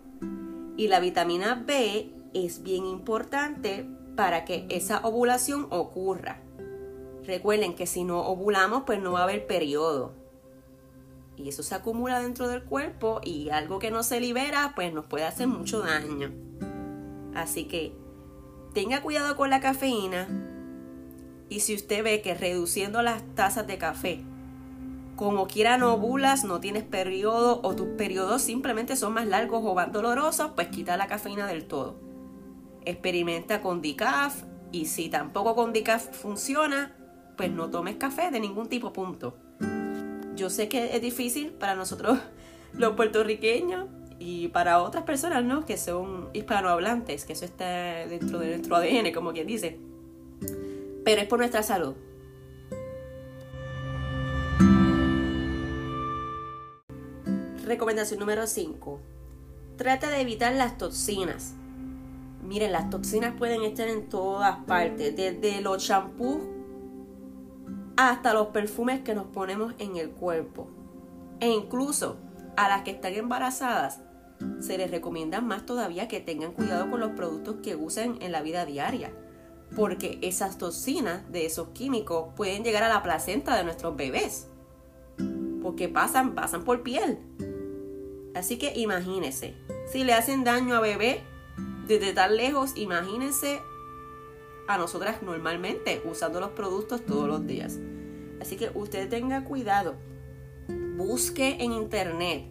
Y 0.76 0.88
la 0.88 1.00
vitamina 1.00 1.62
B 1.66 2.12
es 2.34 2.62
bien 2.62 2.86
importante 2.86 3.86
para 4.16 4.44
que 4.44 4.66
esa 4.68 4.98
ovulación 5.00 5.66
ocurra. 5.70 6.40
Recuerden 7.24 7.74
que 7.74 7.86
si 7.86 8.04
no 8.04 8.20
ovulamos, 8.20 8.82
pues 8.84 9.00
no 9.00 9.12
va 9.12 9.20
a 9.20 9.24
haber 9.24 9.46
periodo. 9.46 10.12
Y 11.36 11.48
eso 11.48 11.62
se 11.62 11.74
acumula 11.74 12.20
dentro 12.20 12.48
del 12.48 12.64
cuerpo 12.64 13.20
y 13.24 13.50
algo 13.50 13.78
que 13.78 13.90
no 13.90 14.02
se 14.02 14.20
libera, 14.20 14.72
pues 14.74 14.92
nos 14.92 15.06
puede 15.06 15.24
hacer 15.24 15.46
mucho 15.46 15.80
daño. 15.80 16.30
Así 17.34 17.64
que 17.64 17.92
tenga 18.74 19.02
cuidado 19.02 19.36
con 19.36 19.50
la 19.50 19.60
cafeína. 19.60 20.28
Y 21.48 21.60
si 21.60 21.74
usted 21.74 22.02
ve 22.02 22.22
que 22.22 22.34
reduciendo 22.34 23.02
las 23.02 23.22
tazas 23.34 23.66
de 23.66 23.78
café, 23.78 24.22
como 25.16 25.46
quiera 25.46 25.78
no 25.78 25.94
ovulas, 25.94 26.44
no 26.44 26.60
tienes 26.60 26.82
periodo 26.82 27.60
o 27.62 27.74
tus 27.74 27.88
periodos 27.88 28.42
simplemente 28.42 28.96
son 28.96 29.12
más 29.14 29.26
largos 29.26 29.62
o 29.64 29.74
más 29.74 29.92
dolorosos, 29.92 30.52
pues 30.54 30.68
quita 30.68 30.96
la 30.96 31.06
cafeína 31.06 31.46
del 31.46 31.66
todo 31.66 32.11
experimenta 32.84 33.60
con 33.60 33.82
decaf 33.82 34.42
y 34.70 34.86
si 34.86 35.08
tampoco 35.08 35.54
con 35.54 35.72
decaf 35.72 36.10
funciona, 36.12 36.96
pues 37.36 37.50
no 37.50 37.70
tomes 37.70 37.96
café 37.96 38.30
de 38.30 38.40
ningún 38.40 38.68
tipo, 38.68 38.92
punto. 38.92 39.36
Yo 40.34 40.50
sé 40.50 40.68
que 40.68 40.96
es 40.96 41.02
difícil 41.02 41.50
para 41.52 41.74
nosotros 41.74 42.18
los 42.72 42.94
puertorriqueños 42.94 43.88
y 44.18 44.48
para 44.48 44.80
otras 44.80 45.04
personas, 45.04 45.44
¿no? 45.44 45.66
Que 45.66 45.76
son 45.76 46.30
hispanohablantes, 46.32 47.24
que 47.24 47.32
eso 47.32 47.44
está 47.44 48.06
dentro 48.06 48.38
de 48.38 48.50
nuestro 48.50 48.76
ADN, 48.76 49.12
como 49.12 49.32
quien 49.32 49.46
dice. 49.46 49.78
Pero 51.04 51.20
es 51.20 51.26
por 51.26 51.38
nuestra 51.38 51.62
salud. 51.62 51.94
Recomendación 57.64 58.20
número 58.20 58.46
5. 58.46 59.00
Trata 59.76 60.10
de 60.10 60.20
evitar 60.20 60.52
las 60.52 60.78
toxinas. 60.78 61.54
Miren, 62.52 62.72
las 62.72 62.90
toxinas 62.90 63.34
pueden 63.38 63.62
estar 63.62 63.88
en 63.88 64.10
todas 64.10 64.58
partes, 64.66 65.16
desde 65.16 65.62
los 65.62 65.82
champús 65.82 66.36
hasta 67.96 68.34
los 68.34 68.48
perfumes 68.48 69.00
que 69.00 69.14
nos 69.14 69.24
ponemos 69.28 69.72
en 69.78 69.96
el 69.96 70.10
cuerpo. 70.10 70.68
E 71.40 71.48
incluso 71.48 72.18
a 72.58 72.68
las 72.68 72.82
que 72.82 72.90
están 72.90 73.14
embarazadas 73.14 74.00
se 74.60 74.76
les 74.76 74.90
recomienda 74.90 75.40
más 75.40 75.64
todavía 75.64 76.08
que 76.08 76.20
tengan 76.20 76.52
cuidado 76.52 76.90
con 76.90 77.00
los 77.00 77.12
productos 77.12 77.56
que 77.62 77.74
usen 77.74 78.18
en 78.20 78.32
la 78.32 78.42
vida 78.42 78.66
diaria, 78.66 79.14
porque 79.74 80.18
esas 80.20 80.58
toxinas 80.58 81.32
de 81.32 81.46
esos 81.46 81.68
químicos 81.68 82.34
pueden 82.36 82.64
llegar 82.64 82.82
a 82.82 82.90
la 82.90 83.02
placenta 83.02 83.56
de 83.56 83.64
nuestros 83.64 83.96
bebés, 83.96 84.46
porque 85.62 85.88
pasan, 85.88 86.34
pasan 86.34 86.64
por 86.64 86.82
piel. 86.82 87.18
Así 88.34 88.58
que 88.58 88.78
imagínense, 88.78 89.54
si 89.90 90.04
le 90.04 90.12
hacen 90.12 90.44
daño 90.44 90.74
a 90.74 90.80
bebé, 90.80 91.31
desde 91.98 92.12
tan 92.12 92.36
lejos, 92.36 92.72
imagínense 92.76 93.60
a 94.68 94.78
nosotras 94.78 95.22
normalmente 95.22 96.02
usando 96.04 96.40
los 96.40 96.50
productos 96.50 97.04
todos 97.04 97.28
los 97.28 97.46
días. 97.46 97.78
Así 98.40 98.56
que 98.56 98.70
usted 98.74 99.08
tenga 99.08 99.44
cuidado. 99.44 99.94
Busque 100.96 101.56
en 101.60 101.72
internet 101.72 102.50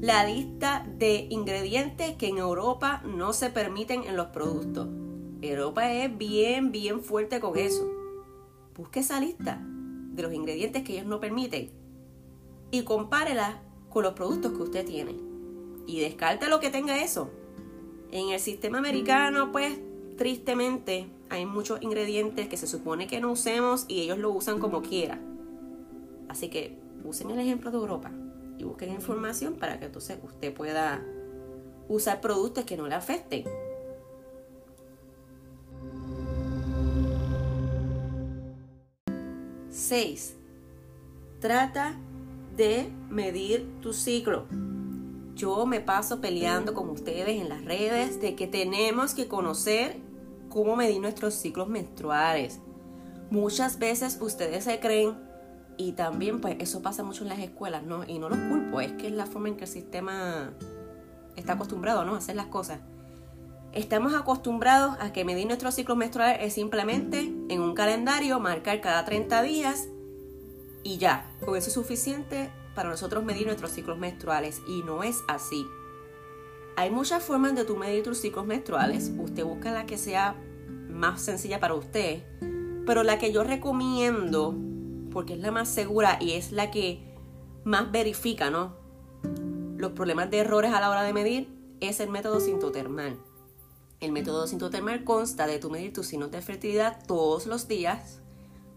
la 0.00 0.24
lista 0.24 0.86
de 0.98 1.26
ingredientes 1.30 2.16
que 2.16 2.28
en 2.28 2.38
Europa 2.38 3.02
no 3.04 3.32
se 3.32 3.50
permiten 3.50 4.04
en 4.04 4.16
los 4.16 4.26
productos. 4.28 4.88
Europa 5.40 5.92
es 5.92 6.16
bien, 6.16 6.72
bien 6.72 7.02
fuerte 7.02 7.40
con 7.40 7.56
eso. 7.56 7.90
Busque 8.76 9.00
esa 9.00 9.20
lista 9.20 9.60
de 9.62 10.22
los 10.22 10.32
ingredientes 10.32 10.82
que 10.82 10.94
ellos 10.94 11.06
no 11.06 11.20
permiten 11.20 11.70
y 12.70 12.82
compárela 12.82 13.62
con 13.90 14.02
los 14.02 14.14
productos 14.14 14.52
que 14.52 14.62
usted 14.62 14.86
tiene. 14.86 15.16
Y 15.86 16.00
descarte 16.00 16.48
lo 16.48 16.60
que 16.60 16.70
tenga 16.70 17.02
eso. 17.02 17.30
En 18.12 18.30
el 18.30 18.40
sistema 18.40 18.78
americano, 18.78 19.52
pues 19.52 19.78
tristemente 20.16 21.08
hay 21.28 21.44
muchos 21.44 21.82
ingredientes 21.82 22.48
que 22.48 22.56
se 22.56 22.66
supone 22.66 23.06
que 23.06 23.20
no 23.20 23.32
usemos 23.32 23.84
y 23.88 24.00
ellos 24.00 24.18
lo 24.18 24.30
usan 24.30 24.58
como 24.58 24.82
quiera. 24.82 25.18
Así 26.28 26.48
que 26.48 26.78
usen 27.04 27.30
el 27.30 27.38
ejemplo 27.38 27.70
de 27.70 27.76
Europa 27.76 28.10
y 28.58 28.64
busquen 28.64 28.92
información 28.92 29.54
para 29.54 29.78
que 29.78 29.86
entonces 29.86 30.18
usted 30.22 30.54
pueda 30.54 31.02
usar 31.88 32.20
productos 32.20 32.64
que 32.64 32.76
no 32.76 32.86
le 32.86 32.94
afecten. 32.94 33.44
Seis. 39.70 40.36
Trata 41.40 41.96
de 42.56 42.88
medir 43.10 43.66
tu 43.82 43.92
ciclo 43.92 44.46
yo 45.36 45.66
me 45.66 45.80
paso 45.80 46.20
peleando 46.20 46.72
con 46.72 46.88
ustedes 46.88 47.40
en 47.40 47.50
las 47.50 47.64
redes 47.64 48.20
de 48.20 48.34
que 48.34 48.46
tenemos 48.46 49.14
que 49.14 49.28
conocer 49.28 49.98
cómo 50.48 50.76
medir 50.76 51.00
nuestros 51.00 51.34
ciclos 51.34 51.68
menstruales. 51.68 52.60
Muchas 53.30 53.78
veces 53.78 54.18
ustedes 54.20 54.64
se 54.64 54.80
creen 54.80 55.14
y 55.76 55.92
también 55.92 56.40
pues 56.40 56.56
eso 56.58 56.80
pasa 56.80 57.02
mucho 57.02 57.22
en 57.24 57.28
las 57.28 57.38
escuelas, 57.38 57.82
¿no? 57.82 58.04
Y 58.08 58.18
no 58.18 58.30
los 58.30 58.38
culpo, 58.38 58.80
es 58.80 58.92
que 58.92 59.08
es 59.08 59.12
la 59.12 59.26
forma 59.26 59.48
en 59.48 59.56
que 59.56 59.64
el 59.64 59.70
sistema 59.70 60.54
está 61.36 61.52
acostumbrado, 61.52 62.06
¿no? 62.06 62.14
A 62.14 62.18
hacer 62.18 62.34
las 62.34 62.46
cosas. 62.46 62.80
Estamos 63.72 64.14
acostumbrados 64.14 64.96
a 65.00 65.12
que 65.12 65.26
medir 65.26 65.46
nuestros 65.46 65.74
ciclos 65.74 65.98
menstruales 65.98 66.38
es 66.40 66.54
simplemente 66.54 67.30
en 67.50 67.60
un 67.60 67.74
calendario 67.74 68.40
marcar 68.40 68.80
cada 68.80 69.04
30 69.04 69.42
días 69.42 69.86
y 70.82 70.96
ya, 70.96 71.30
con 71.44 71.56
eso 71.56 71.68
es 71.68 71.74
suficiente 71.74 72.50
para 72.76 72.88
nosotros 72.90 73.24
medir 73.24 73.46
nuestros 73.46 73.72
ciclos 73.72 73.98
menstruales 73.98 74.62
y 74.68 74.84
no 74.84 75.02
es 75.02 75.24
así. 75.26 75.66
Hay 76.76 76.90
muchas 76.90 77.24
formas 77.24 77.56
de 77.56 77.64
tú 77.64 77.76
medir 77.76 78.04
tus 78.04 78.18
ciclos 78.18 78.46
menstruales. 78.46 79.10
Usted 79.18 79.44
busca 79.44 79.72
la 79.72 79.86
que 79.86 79.98
sea 79.98 80.36
más 80.88 81.20
sencilla 81.22 81.58
para 81.58 81.74
usted. 81.74 82.22
Pero 82.86 83.02
la 83.02 83.18
que 83.18 83.32
yo 83.32 83.42
recomiendo, 83.42 84.54
porque 85.10 85.34
es 85.34 85.40
la 85.40 85.50
más 85.50 85.68
segura 85.68 86.18
y 86.20 86.32
es 86.32 86.52
la 86.52 86.70
que 86.70 87.02
más 87.64 87.90
verifica, 87.90 88.50
¿no? 88.50 88.86
los 89.76 89.92
problemas 89.92 90.30
de 90.30 90.38
errores 90.38 90.72
a 90.72 90.80
la 90.80 90.90
hora 90.90 91.02
de 91.02 91.12
medir 91.12 91.48
es 91.80 92.00
el 92.00 92.10
método 92.10 92.40
sintotermal. 92.40 93.18
El 94.00 94.12
método 94.12 94.46
sintotermal 94.46 95.04
consta 95.04 95.46
de 95.46 95.58
tu 95.58 95.70
medir 95.70 95.92
tus 95.92 96.06
signos 96.06 96.30
de 96.30 96.42
fertilidad 96.42 97.04
todos 97.06 97.46
los 97.46 97.68
días 97.68 98.20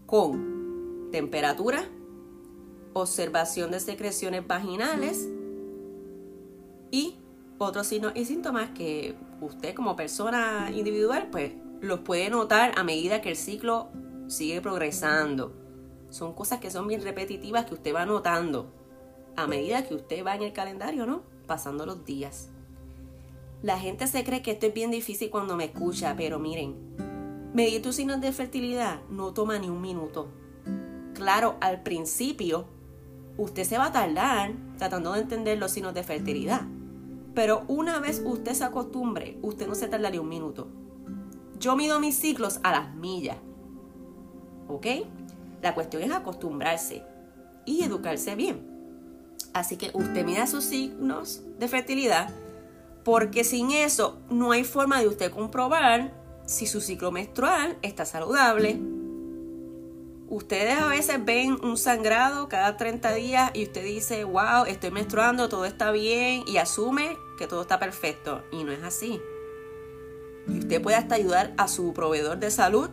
con 0.06 1.08
temperatura, 1.10 1.84
observación 2.92 3.70
de 3.70 3.80
secreciones 3.80 4.46
vaginales 4.46 5.28
y 6.90 7.16
otros 7.58 7.86
signos 7.86 8.12
y 8.14 8.24
síntomas 8.24 8.70
que 8.70 9.14
usted 9.40 9.74
como 9.74 9.96
persona 9.96 10.70
individual 10.74 11.28
pues 11.30 11.52
los 11.80 12.00
puede 12.00 12.30
notar 12.30 12.72
a 12.76 12.84
medida 12.84 13.20
que 13.20 13.30
el 13.30 13.36
ciclo 13.36 13.88
sigue 14.28 14.60
progresando. 14.60 15.52
Son 16.10 16.34
cosas 16.34 16.58
que 16.60 16.70
son 16.70 16.88
bien 16.88 17.02
repetitivas 17.02 17.66
que 17.66 17.74
usted 17.74 17.94
va 17.94 18.06
notando 18.06 18.72
a 19.36 19.46
medida 19.46 19.86
que 19.86 19.94
usted 19.94 20.24
va 20.24 20.34
en 20.34 20.42
el 20.42 20.52
calendario, 20.52 21.06
¿no? 21.06 21.22
Pasando 21.46 21.86
los 21.86 22.04
días. 22.04 22.48
La 23.62 23.78
gente 23.78 24.06
se 24.06 24.24
cree 24.24 24.42
que 24.42 24.52
esto 24.52 24.66
es 24.66 24.74
bien 24.74 24.90
difícil 24.90 25.30
cuando 25.30 25.56
me 25.56 25.66
escucha, 25.66 26.14
pero 26.16 26.38
miren, 26.38 26.74
medir 27.54 27.82
tus 27.82 27.96
signos 27.96 28.20
de 28.20 28.32
fertilidad 28.32 29.00
no 29.10 29.32
toma 29.32 29.58
ni 29.58 29.68
un 29.68 29.80
minuto. 29.80 30.28
Claro, 31.14 31.56
al 31.60 31.82
principio 31.82 32.66
usted 33.40 33.64
se 33.64 33.78
va 33.78 33.86
a 33.86 33.92
tardar 33.92 34.52
tratando 34.76 35.12
de 35.12 35.20
entender 35.20 35.58
los 35.58 35.72
signos 35.72 35.94
de 35.94 36.02
fertilidad. 36.02 36.62
Pero 37.34 37.64
una 37.68 37.98
vez 37.98 38.22
usted 38.24 38.52
se 38.52 38.64
acostumbre, 38.64 39.38
usted 39.40 39.66
no 39.66 39.74
se 39.74 39.88
tarda 39.88 40.10
ni 40.10 40.18
un 40.18 40.28
minuto. 40.28 40.68
Yo 41.58 41.74
mido 41.74 42.00
mis 42.00 42.18
ciclos 42.18 42.60
a 42.62 42.70
las 42.70 42.94
millas. 42.94 43.38
¿Ok? 44.68 44.86
La 45.62 45.74
cuestión 45.74 46.02
es 46.02 46.10
acostumbrarse 46.12 47.02
y 47.64 47.82
educarse 47.82 48.34
bien. 48.34 48.68
Así 49.54 49.76
que 49.76 49.90
usted 49.94 50.24
mida 50.24 50.46
sus 50.46 50.64
signos 50.64 51.42
de 51.58 51.66
fertilidad 51.66 52.30
porque 53.04 53.42
sin 53.44 53.70
eso 53.70 54.18
no 54.28 54.52
hay 54.52 54.64
forma 54.64 55.00
de 55.00 55.08
usted 55.08 55.32
comprobar 55.32 56.12
si 56.44 56.66
su 56.66 56.82
ciclo 56.82 57.10
menstrual 57.10 57.78
está 57.80 58.04
saludable. 58.04 58.78
Ustedes 60.30 60.78
a 60.78 60.86
veces 60.86 61.24
ven 61.24 61.58
un 61.64 61.76
sangrado 61.76 62.48
cada 62.48 62.76
30 62.76 63.14
días 63.14 63.50
y 63.52 63.64
usted 63.64 63.84
dice, 63.84 64.22
wow, 64.22 64.64
estoy 64.64 64.92
menstruando, 64.92 65.48
todo 65.48 65.64
está 65.64 65.90
bien 65.90 66.44
y 66.46 66.58
asume 66.58 67.18
que 67.36 67.48
todo 67.48 67.62
está 67.62 67.80
perfecto. 67.80 68.44
Y 68.52 68.62
no 68.62 68.70
es 68.70 68.84
así. 68.84 69.20
Y 70.46 70.60
usted 70.60 70.80
puede 70.80 70.96
hasta 70.96 71.16
ayudar 71.16 71.52
a 71.56 71.66
su 71.66 71.92
proveedor 71.92 72.38
de 72.38 72.52
salud 72.52 72.90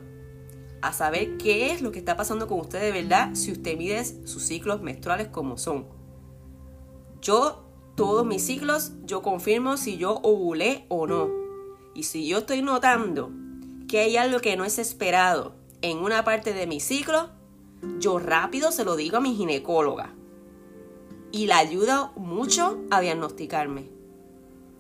a 0.82 0.94
saber 0.94 1.38
qué 1.38 1.72
es 1.72 1.84
lo 1.84 1.92
que 1.92 2.00
está 2.00 2.18
pasando 2.18 2.48
con 2.48 2.60
usted 2.60 2.82
de 2.82 2.92
verdad 2.92 3.30
si 3.36 3.52
usted 3.52 3.78
mide 3.78 4.04
sus 4.04 4.42
ciclos 4.42 4.82
menstruales 4.82 5.28
como 5.28 5.60
son. 5.60 5.86
Yo, 7.22 7.70
todos 7.96 8.26
mis 8.26 8.44
ciclos, 8.44 8.94
yo 9.04 9.22
confirmo 9.22 9.78
si 9.78 9.98
yo 9.98 10.22
ovulé 10.24 10.88
o 10.90 11.06
no. 11.06 11.30
Y 11.94 12.02
si 12.04 12.28
yo 12.28 12.40
estoy 12.40 12.64
notando 12.64 13.32
que 13.88 14.00
hay 14.00 14.18
algo 14.18 14.40
que 14.40 14.58
no 14.58 14.66
es 14.66 14.80
esperado 14.80 15.67
en 15.82 16.00
una 16.00 16.24
parte 16.24 16.54
de 16.54 16.68
mi 16.68 16.80
ciclo, 16.80 17.30
yo 18.00 18.20
rápido 18.20 18.72
se 18.72 18.84
lo 18.84 18.96
digo 18.96 19.18
a 19.18 19.22
mi 19.22 19.36
ginecóloga. 19.36 20.14
Y 21.32 21.48
la 21.48 21.58
ayuda 21.58 22.12
mucho 22.16 22.80
a 22.90 23.02
diagnosticarme. 23.02 23.90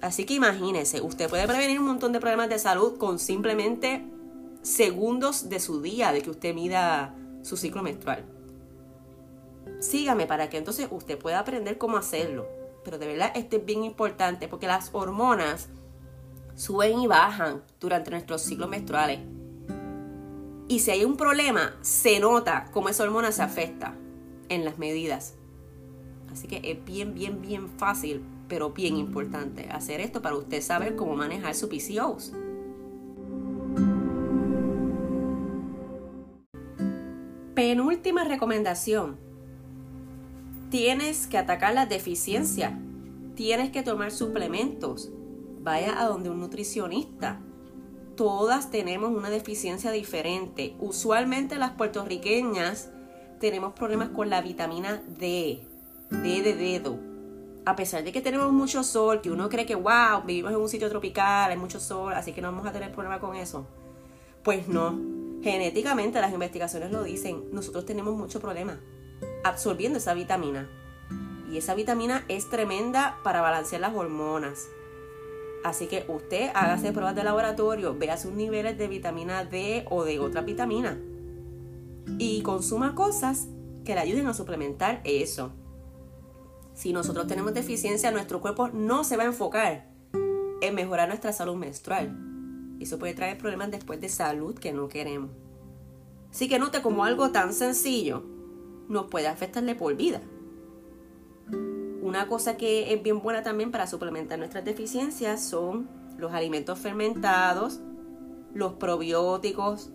Así 0.01 0.25
que 0.25 0.35
imagínese, 0.35 1.01
usted 1.01 1.29
puede 1.29 1.47
prevenir 1.47 1.79
un 1.79 1.87
montón 1.87 2.13
de 2.13 2.19
problemas 2.19 2.49
de 2.49 2.59
salud 2.59 2.97
con 2.97 3.19
simplemente 3.19 4.05
segundos 4.61 5.49
de 5.49 5.59
su 5.59 5.81
día 5.81 6.11
de 6.11 6.21
que 6.21 6.29
usted 6.29 6.53
mida 6.53 7.15
su 7.41 7.57
ciclo 7.57 7.83
menstrual. 7.83 8.25
Sígame 9.79 10.25
para 10.25 10.49
que 10.49 10.57
entonces 10.57 10.87
usted 10.91 11.17
pueda 11.17 11.39
aprender 11.39 11.77
cómo 11.77 11.97
hacerlo. 11.97 12.47
Pero 12.83 12.97
de 12.97 13.07
verdad 13.07 13.31
esto 13.35 13.57
es 13.57 13.65
bien 13.65 13.83
importante 13.83 14.47
porque 14.47 14.67
las 14.67 14.89
hormonas 14.93 15.67
suben 16.55 16.99
y 16.99 17.07
bajan 17.07 17.63
durante 17.79 18.11
nuestros 18.11 18.41
ciclos 18.41 18.69
menstruales. 18.69 19.19
Y 20.67 20.79
si 20.79 20.91
hay 20.91 21.05
un 21.05 21.15
problema, 21.15 21.75
se 21.81 22.19
nota 22.19 22.69
cómo 22.73 22.89
esa 22.89 23.03
hormona 23.03 23.31
se 23.31 23.41
afecta 23.41 23.95
en 24.49 24.65
las 24.65 24.77
medidas. 24.77 25.35
Así 26.31 26.47
que 26.47 26.59
es 26.63 26.83
bien, 26.83 27.13
bien, 27.13 27.41
bien 27.41 27.69
fácil, 27.69 28.21
pero 28.49 28.71
bien 28.71 28.97
importante 28.97 29.69
hacer 29.71 30.01
esto 30.01 30.21
para 30.21 30.35
usted 30.35 30.61
saber 30.61 30.95
cómo 30.95 31.15
manejar 31.15 31.55
su 31.55 31.69
PCOS. 31.69 32.33
Penúltima 37.55 38.23
recomendación. 38.23 39.17
Tienes 40.69 41.27
que 41.27 41.37
atacar 41.37 41.73
la 41.73 41.85
deficiencia. 41.85 42.77
Tienes 43.35 43.71
que 43.71 43.83
tomar 43.83 44.11
suplementos. 44.11 45.11
Vaya 45.61 45.99
a 45.99 46.05
donde 46.05 46.29
un 46.29 46.39
nutricionista. 46.39 47.41
Todas 48.17 48.69
tenemos 48.69 49.11
una 49.11 49.29
deficiencia 49.29 49.91
diferente. 49.91 50.75
Usualmente 50.79 51.57
las 51.57 51.71
puertorriqueñas 51.71 52.89
tenemos 53.39 53.73
problemas 53.73 54.09
con 54.09 54.29
la 54.29 54.41
vitamina 54.41 55.01
D. 55.07 55.61
D 56.09 56.41
de 56.41 56.55
dedo. 56.55 56.99
A 57.65 57.77
pesar 57.77 58.03
de 58.03 58.11
que 58.11 58.21
tenemos 58.21 58.51
mucho 58.51 58.83
sol, 58.83 59.21
que 59.21 59.31
uno 59.31 59.47
cree 59.47 59.65
que, 59.65 59.75
wow, 59.75 60.23
vivimos 60.25 60.51
en 60.51 60.57
un 60.57 60.69
sitio 60.69 60.89
tropical, 60.89 61.51
hay 61.51 61.57
mucho 61.57 61.79
sol, 61.79 62.13
así 62.13 62.33
que 62.33 62.41
no 62.41 62.51
vamos 62.51 62.65
a 62.65 62.73
tener 62.73 62.91
problema 62.91 63.19
con 63.19 63.35
eso. 63.35 63.65
Pues 64.43 64.67
no 64.67 65.17
Genéticamente 65.43 66.19
las 66.19 66.33
investigaciones 66.33 66.91
lo 66.91 67.03
dicen, 67.03 67.45
nosotros 67.51 67.85
tenemos 67.85 68.15
mucho 68.15 68.39
problema 68.39 68.79
absorbiendo 69.43 69.99
esa 69.99 70.13
vitamina. 70.13 70.67
Y 71.49 71.57
esa 71.57 71.75
vitamina 71.75 72.25
es 72.27 72.49
tremenda 72.49 73.17
para 73.23 73.41
balancear 73.41 73.81
las 73.81 73.95
hormonas. 73.95 74.67
Así 75.67 75.87
que 75.87 76.05
usted 76.07 76.49
hágase 76.53 76.91
pruebas 76.91 77.15
de 77.15 77.23
laboratorio, 77.23 77.97
vea 77.97 78.17
sus 78.17 78.31
niveles 78.31 78.77
de 78.77 78.87
vitamina 78.87 79.43
D 79.43 79.85
o 79.89 80.03
de 80.03 80.19
otra 80.19 80.41
vitamina. 80.41 80.97
Y 82.17 82.41
consuma 82.41 82.95
cosas 82.95 83.47
que 83.83 83.93
le 83.93 84.01
ayuden 84.01 84.27
a 84.27 84.33
suplementar 84.33 85.01
eso. 85.03 85.51
Si 86.73 86.93
nosotros 86.93 87.27
tenemos 87.27 87.53
deficiencia, 87.53 88.11
nuestro 88.11 88.39
cuerpo 88.39 88.69
no 88.69 89.03
se 89.03 89.17
va 89.17 89.23
a 89.23 89.27
enfocar 89.27 89.87
en 90.61 90.75
mejorar 90.75 91.09
nuestra 91.09 91.33
salud 91.33 91.55
menstrual 91.55 92.27
eso 92.79 92.99
puede 92.99 93.13
traer 93.13 93.37
problemas 93.37 93.71
después 93.71 93.99
de 93.99 94.09
salud 94.09 94.55
que 94.55 94.71
no 94.71 94.87
queremos. 94.87 95.31
Así 96.31 96.47
que 96.47 96.59
note 96.59 96.81
como 96.81 97.03
algo 97.03 97.31
tan 97.31 97.53
sencillo 97.53 98.23
nos 98.87 99.07
puede 99.07 99.27
afectarle 99.27 99.75
por 99.75 99.95
vida. 99.95 100.21
Una 102.07 102.27
cosa 102.27 102.55
que 102.55 102.93
es 102.93 103.03
bien 103.03 103.21
buena 103.21 103.43
también 103.43 103.69
para 103.69 103.85
suplementar 103.85 104.39
nuestras 104.39 104.63
deficiencias 104.63 105.43
son 105.43 105.89
los 106.17 106.31
alimentos 106.31 106.79
fermentados, 106.79 107.81
los 108.53 108.73
probióticos. 108.73 109.91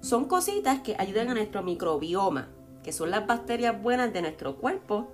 Son 0.00 0.24
cositas 0.24 0.80
que 0.80 0.96
ayudan 0.98 1.28
a 1.28 1.34
nuestro 1.34 1.62
microbioma, 1.62 2.48
que 2.82 2.92
son 2.92 3.10
las 3.10 3.26
bacterias 3.26 3.80
buenas 3.80 4.10
de 4.12 4.22
nuestro 4.22 4.56
cuerpo, 4.56 5.08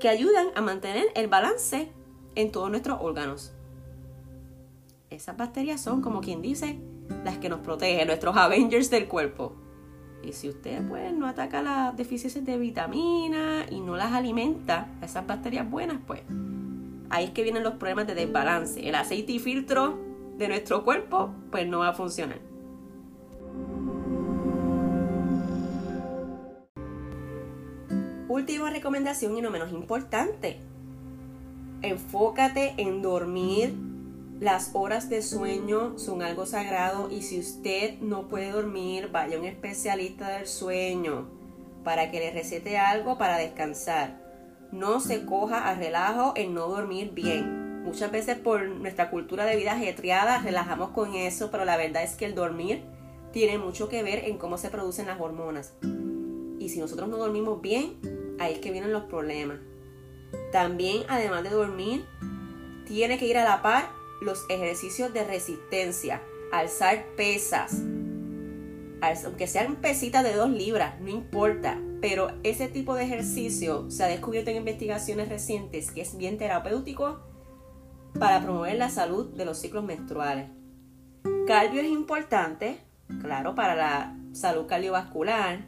que 0.00 0.08
ayudan 0.08 0.48
a 0.56 0.60
mantener 0.62 1.06
el 1.14 1.28
balance 1.28 1.92
en 2.34 2.50
todos 2.50 2.68
nuestros 2.68 2.98
órganos 3.00 3.52
esas 5.14 5.36
bacterias 5.36 5.80
son, 5.80 6.00
como 6.00 6.20
quien 6.20 6.42
dice, 6.42 6.78
las 7.24 7.38
que 7.38 7.48
nos 7.48 7.60
protegen, 7.60 8.06
nuestros 8.06 8.36
Avengers 8.36 8.90
del 8.90 9.08
cuerpo. 9.08 9.54
Y 10.22 10.32
si 10.32 10.48
usted 10.48 10.86
pues 10.88 11.12
no 11.12 11.26
ataca 11.26 11.62
las 11.62 11.96
deficiencias 11.96 12.44
de 12.44 12.56
vitamina 12.56 13.66
y 13.70 13.80
no 13.80 13.96
las 13.96 14.12
alimenta, 14.12 14.88
esas 15.02 15.26
bacterias 15.26 15.68
buenas, 15.68 15.98
pues 16.06 16.20
ahí 17.10 17.24
es 17.24 17.30
que 17.30 17.42
vienen 17.42 17.62
los 17.62 17.74
problemas 17.74 18.06
de 18.06 18.14
desbalance. 18.14 18.88
El 18.88 18.94
aceite 18.94 19.32
y 19.32 19.38
filtro 19.38 19.98
de 20.38 20.48
nuestro 20.48 20.84
cuerpo 20.84 21.34
pues 21.50 21.66
no 21.66 21.80
va 21.80 21.88
a 21.88 21.92
funcionar. 21.92 22.38
Última 28.28 28.70
recomendación 28.70 29.36
y 29.36 29.42
no 29.42 29.50
menos 29.50 29.72
importante. 29.72 30.58
Enfócate 31.82 32.74
en 32.78 33.02
dormir 33.02 33.74
las 34.42 34.70
horas 34.72 35.08
de 35.08 35.22
sueño 35.22 36.00
son 36.00 36.20
algo 36.20 36.46
sagrado 36.46 37.08
y 37.12 37.22
si 37.22 37.38
usted 37.38 38.00
no 38.00 38.26
puede 38.26 38.50
dormir, 38.50 39.08
vaya 39.12 39.36
a 39.36 39.38
un 39.40 39.46
especialista 39.46 40.30
del 40.30 40.48
sueño 40.48 41.28
para 41.84 42.10
que 42.10 42.18
le 42.18 42.32
recete 42.32 42.76
algo 42.76 43.18
para 43.18 43.38
descansar. 43.38 44.20
No 44.72 44.98
se 44.98 45.26
coja 45.26 45.68
a 45.68 45.76
relajo 45.76 46.32
en 46.34 46.54
no 46.54 46.66
dormir 46.66 47.12
bien. 47.12 47.84
Muchas 47.84 48.10
veces 48.10 48.36
por 48.36 48.66
nuestra 48.66 49.10
cultura 49.10 49.44
de 49.44 49.54
vida 49.54 49.74
ajetreada 49.74 50.38
relajamos 50.38 50.90
con 50.90 51.14
eso, 51.14 51.52
pero 51.52 51.64
la 51.64 51.76
verdad 51.76 52.02
es 52.02 52.16
que 52.16 52.24
el 52.24 52.34
dormir 52.34 52.82
tiene 53.30 53.58
mucho 53.58 53.88
que 53.88 54.02
ver 54.02 54.24
en 54.24 54.38
cómo 54.38 54.58
se 54.58 54.70
producen 54.70 55.06
las 55.06 55.20
hormonas. 55.20 55.74
Y 56.58 56.68
si 56.68 56.80
nosotros 56.80 57.08
no 57.08 57.16
dormimos 57.16 57.62
bien, 57.62 57.96
ahí 58.40 58.54
es 58.54 58.58
que 58.58 58.72
vienen 58.72 58.92
los 58.92 59.04
problemas. 59.04 59.58
También, 60.50 61.04
además 61.08 61.44
de 61.44 61.50
dormir, 61.50 62.04
tiene 62.88 63.20
que 63.20 63.26
ir 63.26 63.38
a 63.38 63.44
la 63.44 63.62
par 63.62 64.01
los 64.22 64.44
ejercicios 64.48 65.12
de 65.12 65.24
resistencia, 65.24 66.22
alzar 66.52 67.04
pesas, 67.16 67.82
aunque 69.24 69.46
sean 69.46 69.76
pesitas 69.76 70.22
de 70.22 70.34
dos 70.34 70.50
libras, 70.50 71.00
no 71.00 71.08
importa. 71.08 71.78
pero 72.00 72.32
ese 72.42 72.66
tipo 72.66 72.94
de 72.94 73.04
ejercicio 73.04 73.88
se 73.88 74.02
ha 74.02 74.08
descubierto 74.08 74.50
en 74.50 74.56
investigaciones 74.56 75.28
recientes 75.28 75.92
que 75.92 76.00
es 76.00 76.16
bien 76.16 76.36
terapéutico 76.36 77.20
para 78.18 78.42
promover 78.42 78.76
la 78.76 78.90
salud 78.90 79.26
de 79.36 79.44
los 79.44 79.58
ciclos 79.58 79.84
menstruales. 79.84 80.50
Cardio 81.46 81.80
es 81.80 81.86
importante, 81.86 82.78
claro, 83.20 83.54
para 83.54 83.76
la 83.76 84.16
salud 84.32 84.66
cardiovascular, 84.66 85.64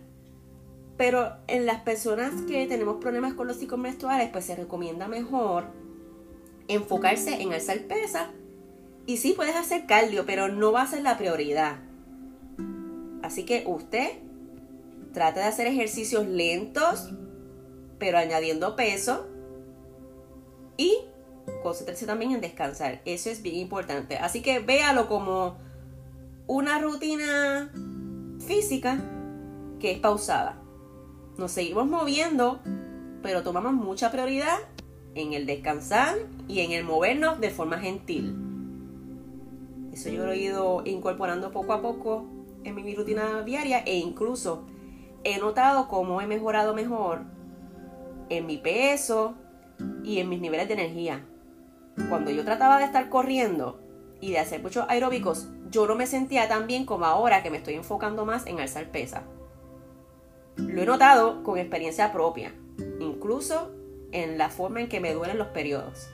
pero 0.96 1.36
en 1.46 1.66
las 1.66 1.80
personas 1.82 2.32
que 2.42 2.66
tenemos 2.66 2.96
problemas 2.96 3.34
con 3.34 3.46
los 3.46 3.56
ciclos 3.56 3.80
menstruales, 3.80 4.30
pues 4.30 4.44
se 4.44 4.56
recomienda 4.56 5.08
mejor 5.08 5.66
enfocarse 6.68 7.42
en 7.42 7.52
alzar 7.52 7.78
pesa. 7.80 8.30
Y 9.06 9.18
sí 9.18 9.34
puedes 9.34 9.56
hacer 9.56 9.86
cardio, 9.86 10.24
pero 10.26 10.48
no 10.48 10.72
va 10.72 10.82
a 10.82 10.86
ser 10.86 11.02
la 11.02 11.18
prioridad. 11.18 11.76
Así 13.22 13.44
que 13.44 13.64
usted 13.66 14.12
trate 15.12 15.40
de 15.40 15.46
hacer 15.46 15.66
ejercicios 15.66 16.26
lentos, 16.26 17.10
pero 17.98 18.18
añadiendo 18.18 18.76
peso. 18.76 19.26
Y 20.76 20.96
concéntrese 21.62 22.06
también 22.06 22.32
en 22.32 22.40
descansar. 22.40 23.00
Eso 23.04 23.30
es 23.30 23.42
bien 23.42 23.56
importante. 23.56 24.16
Así 24.16 24.42
que 24.42 24.58
véalo 24.58 25.08
como 25.08 25.56
una 26.46 26.78
rutina 26.78 27.70
física 28.46 28.98
que 29.80 29.92
es 29.92 29.98
pausada. 29.98 30.60
Nos 31.38 31.52
seguimos 31.52 31.86
moviendo, 31.86 32.60
pero 33.22 33.42
tomamos 33.42 33.72
mucha 33.72 34.10
prioridad 34.10 34.58
en 35.14 35.32
el 35.32 35.46
descansar 35.46 36.16
y 36.48 36.60
en 36.60 36.72
el 36.72 36.84
movernos 36.84 37.40
de 37.40 37.50
forma 37.50 37.78
gentil. 37.78 38.43
Eso 39.94 40.08
yo 40.08 40.26
lo 40.26 40.32
he 40.32 40.38
ido 40.38 40.82
incorporando 40.84 41.52
poco 41.52 41.72
a 41.72 41.80
poco 41.80 42.24
en 42.64 42.74
mi 42.74 42.96
rutina 42.96 43.42
diaria 43.42 43.78
e 43.78 43.96
incluso 43.96 44.66
he 45.22 45.38
notado 45.38 45.86
cómo 45.86 46.20
he 46.20 46.26
mejorado 46.26 46.74
mejor 46.74 47.20
en 48.28 48.44
mi 48.44 48.58
peso 48.58 49.36
y 50.02 50.18
en 50.18 50.28
mis 50.28 50.40
niveles 50.40 50.66
de 50.66 50.74
energía. 50.74 51.24
Cuando 52.08 52.32
yo 52.32 52.44
trataba 52.44 52.78
de 52.78 52.86
estar 52.86 53.08
corriendo 53.08 53.78
y 54.20 54.32
de 54.32 54.40
hacer 54.40 54.60
muchos 54.60 54.84
aeróbicos, 54.88 55.46
yo 55.70 55.86
no 55.86 55.94
me 55.94 56.08
sentía 56.08 56.48
tan 56.48 56.66
bien 56.66 56.86
como 56.86 57.04
ahora 57.04 57.44
que 57.44 57.50
me 57.52 57.58
estoy 57.58 57.74
enfocando 57.74 58.24
más 58.24 58.48
en 58.48 58.58
alzar 58.58 58.90
pesa. 58.90 59.22
Lo 60.56 60.82
he 60.82 60.86
notado 60.86 61.44
con 61.44 61.56
experiencia 61.56 62.12
propia, 62.12 62.52
incluso 62.98 63.70
en 64.10 64.38
la 64.38 64.50
forma 64.50 64.80
en 64.80 64.88
que 64.88 64.98
me 64.98 65.14
duelen 65.14 65.38
los 65.38 65.48
periodos. 65.48 66.08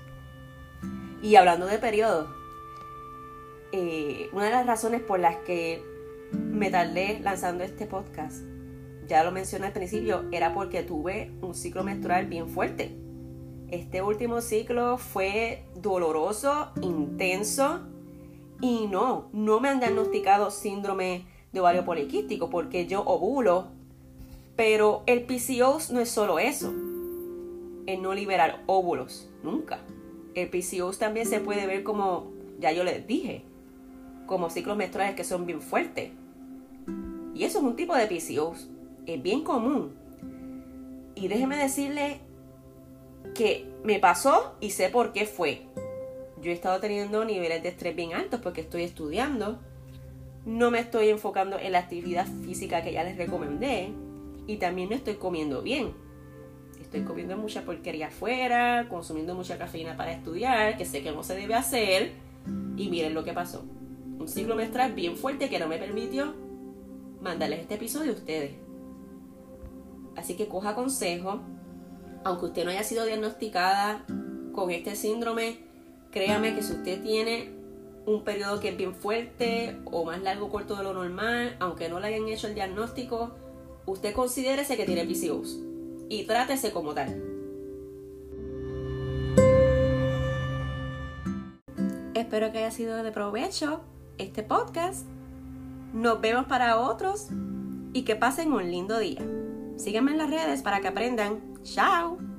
Y 1.22 1.36
hablando 1.36 1.64
de 1.64 1.78
periodos, 1.78 2.28
eh, 3.72 4.28
una 4.32 4.46
de 4.46 4.50
las 4.50 4.66
razones 4.66 5.00
por 5.00 5.20
las 5.20 5.36
que 5.38 5.82
me 6.32 6.70
tardé 6.70 7.20
lanzando 7.20 7.64
este 7.64 7.86
podcast, 7.86 8.42
ya 9.06 9.24
lo 9.24 9.32
mencioné 9.32 9.66
al 9.66 9.72
principio, 9.72 10.24
era 10.30 10.54
porque 10.54 10.82
tuve 10.82 11.32
un 11.42 11.54
ciclo 11.54 11.82
menstrual 11.82 12.26
bien 12.26 12.48
fuerte. 12.48 12.96
Este 13.70 14.02
último 14.02 14.40
ciclo 14.40 14.98
fue 14.98 15.64
doloroso, 15.74 16.70
intenso 16.82 17.80
y 18.60 18.86
no, 18.88 19.28
no 19.32 19.60
me 19.60 19.68
han 19.68 19.80
diagnosticado 19.80 20.50
síndrome 20.50 21.26
de 21.52 21.60
ovario 21.60 21.84
poliquístico 21.84 22.50
porque 22.50 22.86
yo 22.86 23.02
ovulo, 23.02 23.68
pero 24.56 25.02
el 25.06 25.22
PCOS 25.22 25.90
no 25.90 26.00
es 26.00 26.10
solo 26.10 26.38
eso 26.38 26.72
en 27.86 28.02
no 28.02 28.14
liberar 28.14 28.62
óvulos, 28.66 29.28
nunca. 29.42 29.80
El 30.34 30.48
PCOS 30.48 30.98
también 30.98 31.26
se 31.26 31.40
puede 31.40 31.66
ver 31.66 31.82
como, 31.82 32.30
ya 32.58 32.72
yo 32.72 32.84
les 32.84 33.06
dije, 33.06 33.44
como 34.30 34.48
ciclos 34.48 34.76
menstruales 34.76 35.16
que 35.16 35.24
son 35.24 35.44
bien 35.44 35.60
fuertes. 35.60 36.12
Y 37.34 37.42
eso 37.42 37.58
es 37.58 37.64
un 37.64 37.74
tipo 37.74 37.96
de 37.96 38.06
PCOS, 38.06 38.68
es 39.04 39.20
bien 39.20 39.42
común. 39.42 39.92
Y 41.16 41.26
déjeme 41.26 41.56
decirle 41.56 42.20
que 43.34 43.66
me 43.82 43.98
pasó 43.98 44.54
y 44.60 44.70
sé 44.70 44.88
por 44.88 45.12
qué 45.12 45.26
fue. 45.26 45.62
Yo 46.40 46.52
he 46.52 46.54
estado 46.54 46.78
teniendo 46.78 47.24
niveles 47.24 47.60
de 47.64 47.70
estrés 47.70 47.96
bien 47.96 48.14
altos 48.14 48.38
porque 48.40 48.60
estoy 48.60 48.84
estudiando. 48.84 49.58
No 50.46 50.70
me 50.70 50.78
estoy 50.78 51.08
enfocando 51.08 51.58
en 51.58 51.72
la 51.72 51.80
actividad 51.80 52.28
física 52.44 52.84
que 52.84 52.92
ya 52.92 53.02
les 53.02 53.16
recomendé. 53.16 53.90
Y 54.46 54.58
también 54.58 54.90
no 54.90 54.94
estoy 54.94 55.14
comiendo 55.16 55.60
bien 55.60 55.92
estoy 56.80 57.02
comiendo 57.02 57.36
mucha 57.36 57.62
porquería 57.62 58.08
afuera, 58.08 58.86
consumiendo 58.88 59.36
mucha 59.36 59.56
cafeína 59.58 59.96
para 59.96 60.10
estudiar, 60.10 60.76
que 60.76 60.84
sé 60.84 61.04
que 61.04 61.12
no 61.12 61.22
se 61.22 61.36
debe 61.36 61.54
hacer. 61.54 62.12
Y 62.76 62.88
miren 62.88 63.14
lo 63.14 63.22
que 63.22 63.32
pasó. 63.32 63.64
Un 64.20 64.28
ciclo 64.28 64.54
menstrual 64.54 64.92
bien 64.92 65.16
fuerte 65.16 65.48
que 65.48 65.58
no 65.58 65.66
me 65.66 65.78
permitió 65.78 66.34
mandarles 67.22 67.60
este 67.60 67.76
episodio 67.76 68.12
a 68.12 68.16
ustedes. 68.16 68.52
Así 70.14 70.36
que 70.36 70.46
coja 70.46 70.74
consejo. 70.74 71.40
Aunque 72.22 72.44
usted 72.44 72.64
no 72.66 72.70
haya 72.70 72.84
sido 72.84 73.06
diagnosticada 73.06 74.04
con 74.52 74.70
este 74.70 74.94
síndrome, 74.94 75.60
créame 76.10 76.54
que 76.54 76.62
si 76.62 76.74
usted 76.74 77.02
tiene 77.02 77.50
un 78.04 78.22
periodo 78.22 78.60
que 78.60 78.68
es 78.68 78.76
bien 78.76 78.94
fuerte 78.94 79.80
o 79.86 80.04
más 80.04 80.20
largo 80.20 80.46
o 80.46 80.50
corto 80.50 80.76
de 80.76 80.82
lo 80.82 80.92
normal, 80.92 81.56
aunque 81.58 81.88
no 81.88 81.98
le 81.98 82.08
hayan 82.08 82.28
hecho 82.28 82.46
el 82.46 82.54
diagnóstico, 82.54 83.34
usted 83.86 84.12
considérese 84.12 84.76
que 84.76 84.84
tiene 84.84 85.06
PCOS 85.06 85.60
y 86.10 86.24
trátese 86.24 86.72
como 86.72 86.92
tal. 86.92 87.08
Espero 92.12 92.52
que 92.52 92.58
haya 92.58 92.70
sido 92.70 93.02
de 93.02 93.12
provecho 93.12 93.80
este 94.20 94.42
podcast. 94.42 95.06
Nos 95.92 96.20
vemos 96.20 96.46
para 96.46 96.78
otros 96.78 97.28
y 97.92 98.02
que 98.02 98.16
pasen 98.16 98.52
un 98.52 98.70
lindo 98.70 98.98
día. 98.98 99.22
Síganme 99.76 100.12
en 100.12 100.18
las 100.18 100.30
redes 100.30 100.62
para 100.62 100.80
que 100.80 100.88
aprendan. 100.88 101.40
¡Chao! 101.62 102.29